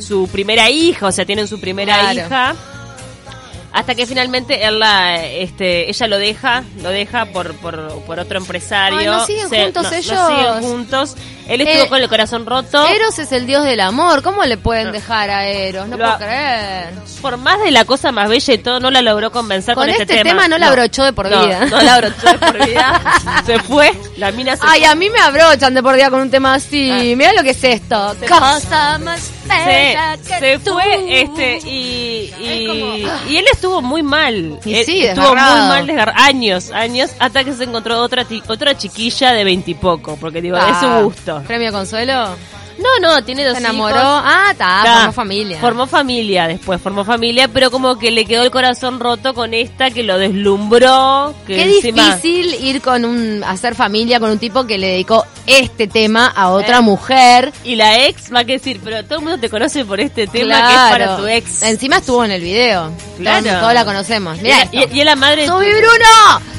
su 0.00 0.28
primera 0.28 0.68
hija, 0.70 1.06
o 1.06 1.12
sea, 1.12 1.24
tienen 1.24 1.48
su 1.48 1.58
primera 1.60 1.98
Claro. 1.98 2.20
hija. 2.26 2.54
Hasta 3.72 3.94
que 3.94 4.06
finalmente 4.06 4.64
él 4.66 4.78
la, 4.78 5.22
este, 5.22 5.90
ella 5.90 6.06
lo 6.06 6.16
deja, 6.16 6.64
lo 6.82 6.88
deja 6.88 7.26
por, 7.26 7.52
por, 7.56 8.00
por 8.06 8.18
otro 8.18 8.38
empresario. 8.38 8.98
Ay, 8.98 9.04
¿no 9.06 9.26
siguen 9.26 9.50
juntos 9.50 9.82
no- 9.82 9.90
no 9.90 9.96
ellos? 9.96 10.28
siguen 10.28 10.62
juntos. 10.62 11.14
Él 11.46 11.60
estuvo 11.60 11.84
Eh, 11.84 11.88
con 11.90 12.00
el 12.00 12.08
corazón 12.08 12.46
roto. 12.46 12.86
Eros 12.88 13.18
es 13.18 13.32
el 13.32 13.46
dios 13.46 13.64
del 13.64 13.80
amor. 13.80 14.22
¿Cómo 14.22 14.42
le 14.44 14.56
pueden 14.56 14.92
dejar 14.92 15.28
a 15.28 15.46
Eros? 15.46 15.88
No 15.88 15.98
Lo- 15.98 16.04
puedo 16.06 16.16
creer. 16.18 16.88
por 17.20 17.36
más 17.36 17.60
de 17.60 17.70
la 17.70 17.84
cosa 17.84 18.12
más 18.12 18.30
bella 18.30 18.54
y 18.54 18.58
todo, 18.58 18.80
no 18.80 18.90
la 18.90 19.02
logró 19.02 19.30
convencer 19.30 19.74
con, 19.74 19.82
Con 19.84 19.90
este, 19.90 20.04
este 20.04 20.22
tema 20.24 20.48
no 20.48 20.56
la 20.56 20.68
abrochó 20.68 21.04
de 21.04 21.12
por 21.12 21.28
vida. 21.28 21.66
No, 21.66 21.82
la 21.82 21.94
abrochó 21.96 22.28
de 22.32 22.38
por 22.38 22.66
vida. 22.66 23.02
se 23.46 23.58
fue, 23.58 23.92
se 24.16 24.58
Ay, 24.62 24.84
a 24.84 24.94
mí 24.94 25.10
me 25.10 25.18
abrochan 25.20 25.74
de 25.74 25.82
por 25.82 25.94
día 25.94 26.10
con 26.10 26.20
un 26.20 26.30
tema 26.30 26.54
así. 26.54 27.14
Mira 27.16 27.32
lo 27.34 27.42
que 27.42 27.50
es 27.50 27.62
esto. 27.64 28.14
Cosa 28.28 28.98
más 28.98 29.30
bella 29.46 30.16
se, 30.22 30.28
que 30.28 30.38
se 30.40 30.58
tú. 30.58 30.72
fue 30.72 31.20
este 31.22 31.58
y 31.68 32.32
y, 32.40 32.48
Es 32.48 32.68
como, 32.68 33.10
ah. 33.12 33.20
y 33.28 33.36
él 33.36 33.44
estuvo 33.52 33.80
muy 33.82 34.02
mal 34.02 34.58
Él 34.64 34.84
sí, 34.84 35.04
estuvo 35.04 35.24
desgarrado. 35.26 35.56
muy 35.58 35.68
mal 35.68 35.86
desgar- 35.86 36.12
años 36.16 36.70
años 36.72 37.10
hasta 37.20 37.44
que 37.44 37.52
se 37.52 37.62
encontró 37.64 38.00
otra 38.00 38.26
otra 38.48 38.76
chiquilla 38.76 39.32
de 39.32 39.44
veintipoco 39.44 40.16
porque 40.16 40.42
digo 40.42 40.56
Ah, 40.60 40.70
es 40.72 40.80
su 40.80 41.04
gusto 41.04 41.42
¿Premio 41.46 41.70
Consuelo? 41.70 42.30
No 42.78 42.98
no 43.00 43.24
tiene 43.24 43.44
dos 43.44 43.54
¿Se 43.54 43.60
enamoró? 43.60 43.96
hijos. 43.96 44.04
Ah, 44.24 44.48
está, 44.52 44.82
formó 44.98 45.12
familia. 45.12 45.58
Formó 45.60 45.86
familia 45.86 46.46
después, 46.46 46.80
formó 46.80 47.04
familia, 47.04 47.48
pero 47.48 47.70
como 47.70 47.98
que 47.98 48.10
le 48.10 48.24
quedó 48.26 48.42
el 48.42 48.50
corazón 48.50 49.00
roto 49.00 49.34
con 49.34 49.54
esta 49.54 49.90
que 49.90 50.02
lo 50.02 50.18
deslumbró. 50.18 51.34
Que 51.46 51.54
Qué 51.56 51.76
encima, 51.76 52.16
difícil 52.16 52.54
ir 52.64 52.82
con 52.82 53.04
un 53.04 53.42
hacer 53.44 53.74
familia 53.74 54.20
con 54.20 54.30
un 54.30 54.38
tipo 54.38 54.66
que 54.66 54.78
le 54.78 54.88
dedicó 54.88 55.24
este 55.46 55.86
tema 55.88 56.26
a 56.26 56.50
otra 56.50 56.80
mujer. 56.80 57.52
Y 57.64 57.76
la 57.76 58.06
ex 58.06 58.32
va 58.34 58.40
a 58.40 58.44
decir, 58.44 58.80
pero 58.84 59.02
todo 59.04 59.18
el 59.20 59.24
mundo 59.24 59.38
te 59.40 59.48
conoce 59.48 59.84
por 59.84 60.00
este 60.00 60.26
tema 60.26 60.68
que 60.68 60.74
es 60.74 60.80
para 60.90 61.16
tu 61.16 61.26
ex. 61.26 61.62
Encima 61.62 61.96
estuvo 61.98 62.24
en 62.24 62.30
el 62.32 62.40
video. 62.42 62.90
Claro. 63.18 63.44
Todos, 63.46 63.60
todos 63.60 63.74
la 63.74 63.84
conocemos. 63.84 64.38
y, 64.38 64.42
la- 64.48 64.68
y- 64.72 64.88
y 64.96 65.00
es 65.00 65.04
la 65.06 65.16
madre. 65.16 65.46
¡Subí 65.46 65.66
Bruno! 65.66 66.56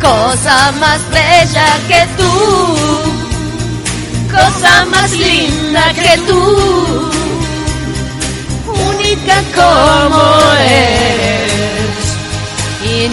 Cosa 0.00 0.72
más 0.80 1.00
bella 1.10 1.66
que 1.88 2.06
tú. 2.16 3.09
Cosa 4.30 4.84
más 4.86 5.10
linda 5.12 5.92
que 5.94 6.18
tú. 6.26 7.10
Única 8.66 9.42
como 9.54 10.52
eres. 10.60 11.50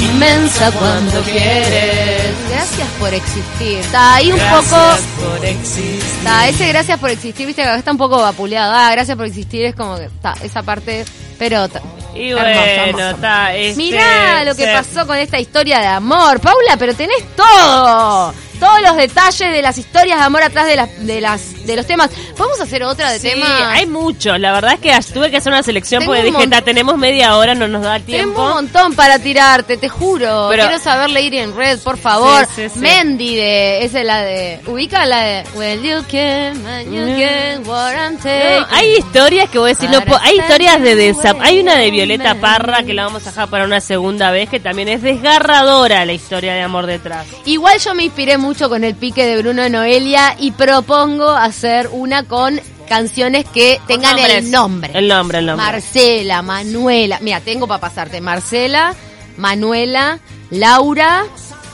Inmensa 0.01 0.71
cuando 0.71 1.21
quieres. 1.21 2.33
Gracias 2.49 2.87
por 2.99 3.13
existir. 3.13 3.79
Está 3.79 4.15
ahí 4.15 4.31
un 4.31 4.39
poco. 4.39 4.97
por 5.19 5.45
existir. 5.45 6.01
Está, 6.19 6.47
ese 6.47 6.67
gracias 6.67 6.99
por 6.99 7.09
existir, 7.09 7.45
viste 7.45 7.63
que 7.63 7.75
está 7.75 7.91
un 7.91 7.97
poco 7.97 8.17
vapuleado. 8.17 8.73
Ah, 8.73 8.91
gracias 8.91 9.15
por 9.17 9.25
existir 9.25 9.65
es 9.65 9.75
como 9.75 9.97
que 9.97 10.05
está, 10.05 10.35
esa 10.43 10.63
parte. 10.63 11.05
Pero. 11.37 11.67
Y 12.15 12.33
bueno, 12.33 12.47
hermoso. 12.47 13.09
está. 13.11 13.55
Este, 13.55 13.77
Mirá 13.77 14.43
lo 14.43 14.55
que 14.55 14.65
se- 14.65 14.73
pasó 14.73 15.05
con 15.05 15.17
esta 15.17 15.39
historia 15.39 15.79
de 15.79 15.87
amor. 15.87 16.39
Paula, 16.39 16.75
pero 16.77 16.93
tenés 16.95 17.23
todo. 17.35 18.33
Todos 18.59 18.81
los 18.81 18.95
detalles 18.95 19.51
de 19.51 19.61
las 19.61 19.77
historias 19.77 20.19
de 20.19 20.25
amor 20.25 20.41
atrás 20.41 20.65
de 20.67 20.75
las 20.75 21.05
de 21.05 21.21
las 21.21 21.56
de 21.67 21.75
los 21.75 21.85
temas. 21.85 22.09
¿Podemos 22.35 22.59
hacer 22.59 22.83
otra 22.83 23.11
de 23.11 23.19
Sí, 23.19 23.29
temas? 23.29 23.49
hay 23.67 23.85
muchos. 23.85 24.39
La 24.39 24.51
verdad 24.53 24.73
es 24.73 24.79
que 24.79 25.13
tuve 25.13 25.29
que 25.29 25.37
hacer 25.37 25.51
una 25.53 25.61
selección 25.63 25.99
Tengo 25.99 26.13
porque 26.13 26.21
un 26.21 26.25
dije, 26.33 26.37
mon- 26.39 26.49
"Ta, 26.49 26.61
tenemos 26.61 26.97
media 26.97 27.37
hora, 27.37 27.53
no 27.53 27.67
nos 27.67 27.83
da 27.83 27.99
Tengo 27.99 28.05
un 28.05 28.05
tiempo. 28.33 28.41
montón 28.47 28.93
para 28.95 29.19
tirarte, 29.19 29.77
te 29.77 29.89
juro. 29.89 30.47
Pero- 30.49 30.63
Quiero 30.67 30.79
saber 30.81 31.09
leer 31.09 31.35
en 31.35 31.55
red, 31.55 31.79
por 31.79 31.97
favor. 31.97 32.47
Sí, 32.55 32.69
sí. 32.69 32.79
Mendy 32.79 33.35
de, 33.35 33.83
esa 33.85 33.99
es 33.99 34.05
la 34.05 34.21
de, 34.21 34.59
ubica 34.67 35.05
la 35.05 35.21
de 35.21 35.43
Well 35.55 35.81
you 35.83 36.03
can, 36.09 36.63
when 36.65 36.91
you 36.93 37.17
can, 37.23 37.67
what 37.67 37.93
I'm 37.95 38.17
taking. 38.17 38.61
No, 38.61 38.67
hay 38.71 38.95
historias 38.97 39.49
que 39.49 39.59
voy 39.59 39.71
a 39.71 39.73
decir, 39.73 39.89
no, 39.89 39.99
hay 40.21 40.39
historias 40.39 40.81
de 40.81 40.95
desap 40.95 41.37
hay 41.41 41.59
una 41.59 41.75
de 41.77 41.91
Violeta 41.91 42.35
Parra 42.35 42.83
que 42.83 42.93
la 42.93 43.03
vamos 43.03 43.23
a 43.27 43.29
dejar 43.31 43.49
para 43.49 43.65
una 43.65 43.81
segunda 43.81 44.31
vez 44.31 44.49
que 44.49 44.59
también 44.59 44.87
es 44.87 45.01
desgarradora 45.01 46.05
la 46.05 46.13
historia 46.13 46.53
de 46.53 46.61
amor 46.61 46.85
detrás. 46.85 47.25
Igual 47.45 47.79
yo 47.79 47.93
me 47.93 48.03
inspiré 48.05 48.37
mucho 48.37 48.69
con 48.69 48.83
el 48.83 48.95
pique 48.95 49.25
de 49.25 49.37
Bruno 49.41 49.67
Noelia 49.69 50.35
y 50.39 50.51
propongo 50.51 51.29
hacer 51.29 51.56
una 51.93 52.23
con 52.23 52.59
canciones 52.87 53.45
que 53.45 53.79
tengan 53.87 54.15
nombres. 54.15 54.37
el 54.37 54.51
nombre. 54.51 54.91
El 54.93 55.07
nombre, 55.07 55.37
el 55.39 55.45
nombre. 55.45 55.65
Marcela, 55.65 56.41
Manuela. 56.41 57.17
Mira, 57.21 57.39
tengo 57.41 57.67
para 57.67 57.81
pasarte. 57.81 58.21
Marcela, 58.21 58.93
Manuela, 59.37 60.19
Laura. 60.51 61.23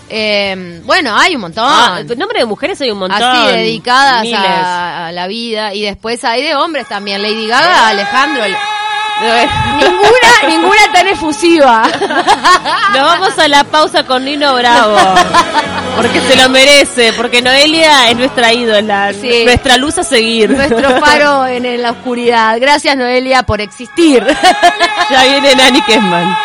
eh, 0.09 0.81
bueno, 0.85 1.17
hay 1.17 1.35
un 1.35 1.41
montón. 1.41 1.65
Ah, 1.67 2.01
nombre 2.17 2.39
de 2.39 2.45
mujeres 2.45 2.79
hay 2.81 2.91
un 2.91 2.99
montón. 2.99 3.21
Así 3.21 3.47
dedicadas 3.57 4.25
a, 4.33 5.07
a 5.07 5.11
la 5.11 5.27
vida. 5.27 5.73
Y 5.73 5.81
después 5.81 6.23
hay 6.23 6.43
de 6.43 6.55
hombres 6.55 6.87
también. 6.87 7.21
Lady 7.21 7.47
Gaga, 7.47 7.87
Alejandro. 7.89 8.43
el- 8.43 8.55
ninguna, 9.21 10.47
ninguna 10.47 10.91
tan 10.93 11.07
efusiva. 11.07 11.83
vamos 12.93 13.37
a 13.37 13.47
la 13.47 13.63
pausa 13.63 14.03
con 14.03 14.25
Nino 14.25 14.53
Bravo. 14.55 14.97
Porque 15.95 16.21
se 16.21 16.35
lo 16.35 16.49
merece. 16.49 17.13
Porque 17.13 17.41
Noelia 17.41 18.09
es 18.09 18.17
nuestra 18.17 18.51
ídola. 18.53 19.13
Sí. 19.13 19.43
Nuestra 19.45 19.77
luz 19.77 19.97
a 19.97 20.03
seguir. 20.03 20.49
Nuestro 20.49 20.99
faro 20.99 21.45
en, 21.47 21.65
en 21.65 21.81
la 21.81 21.91
oscuridad. 21.91 22.57
Gracias, 22.59 22.95
Noelia, 22.97 23.43
por 23.43 23.61
existir. 23.61 24.25
ya 25.09 25.23
viene 25.23 25.55
Nani 25.55 25.81
Kesman. 25.83 26.35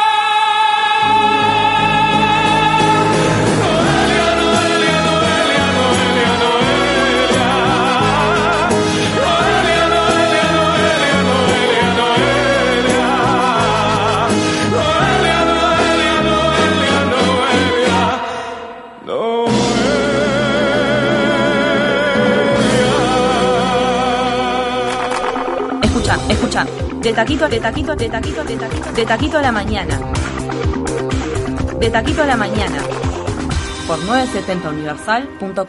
De 27.08 27.14
taquito 27.14 27.48
de 27.48 27.58
taquito 27.58 27.96
de 27.96 28.06
taquito 28.10 28.44
de 28.44 28.56
taquito, 28.56 28.92
de 28.92 29.06
taquito 29.06 29.38
a 29.38 29.40
la 29.40 29.50
mañana. 29.50 29.98
De 31.80 31.88
taquito 31.88 32.22
a 32.22 32.26
la 32.26 32.36
mañana. 32.36 32.82
Por 33.86 33.98
970universal.com. 34.00 35.68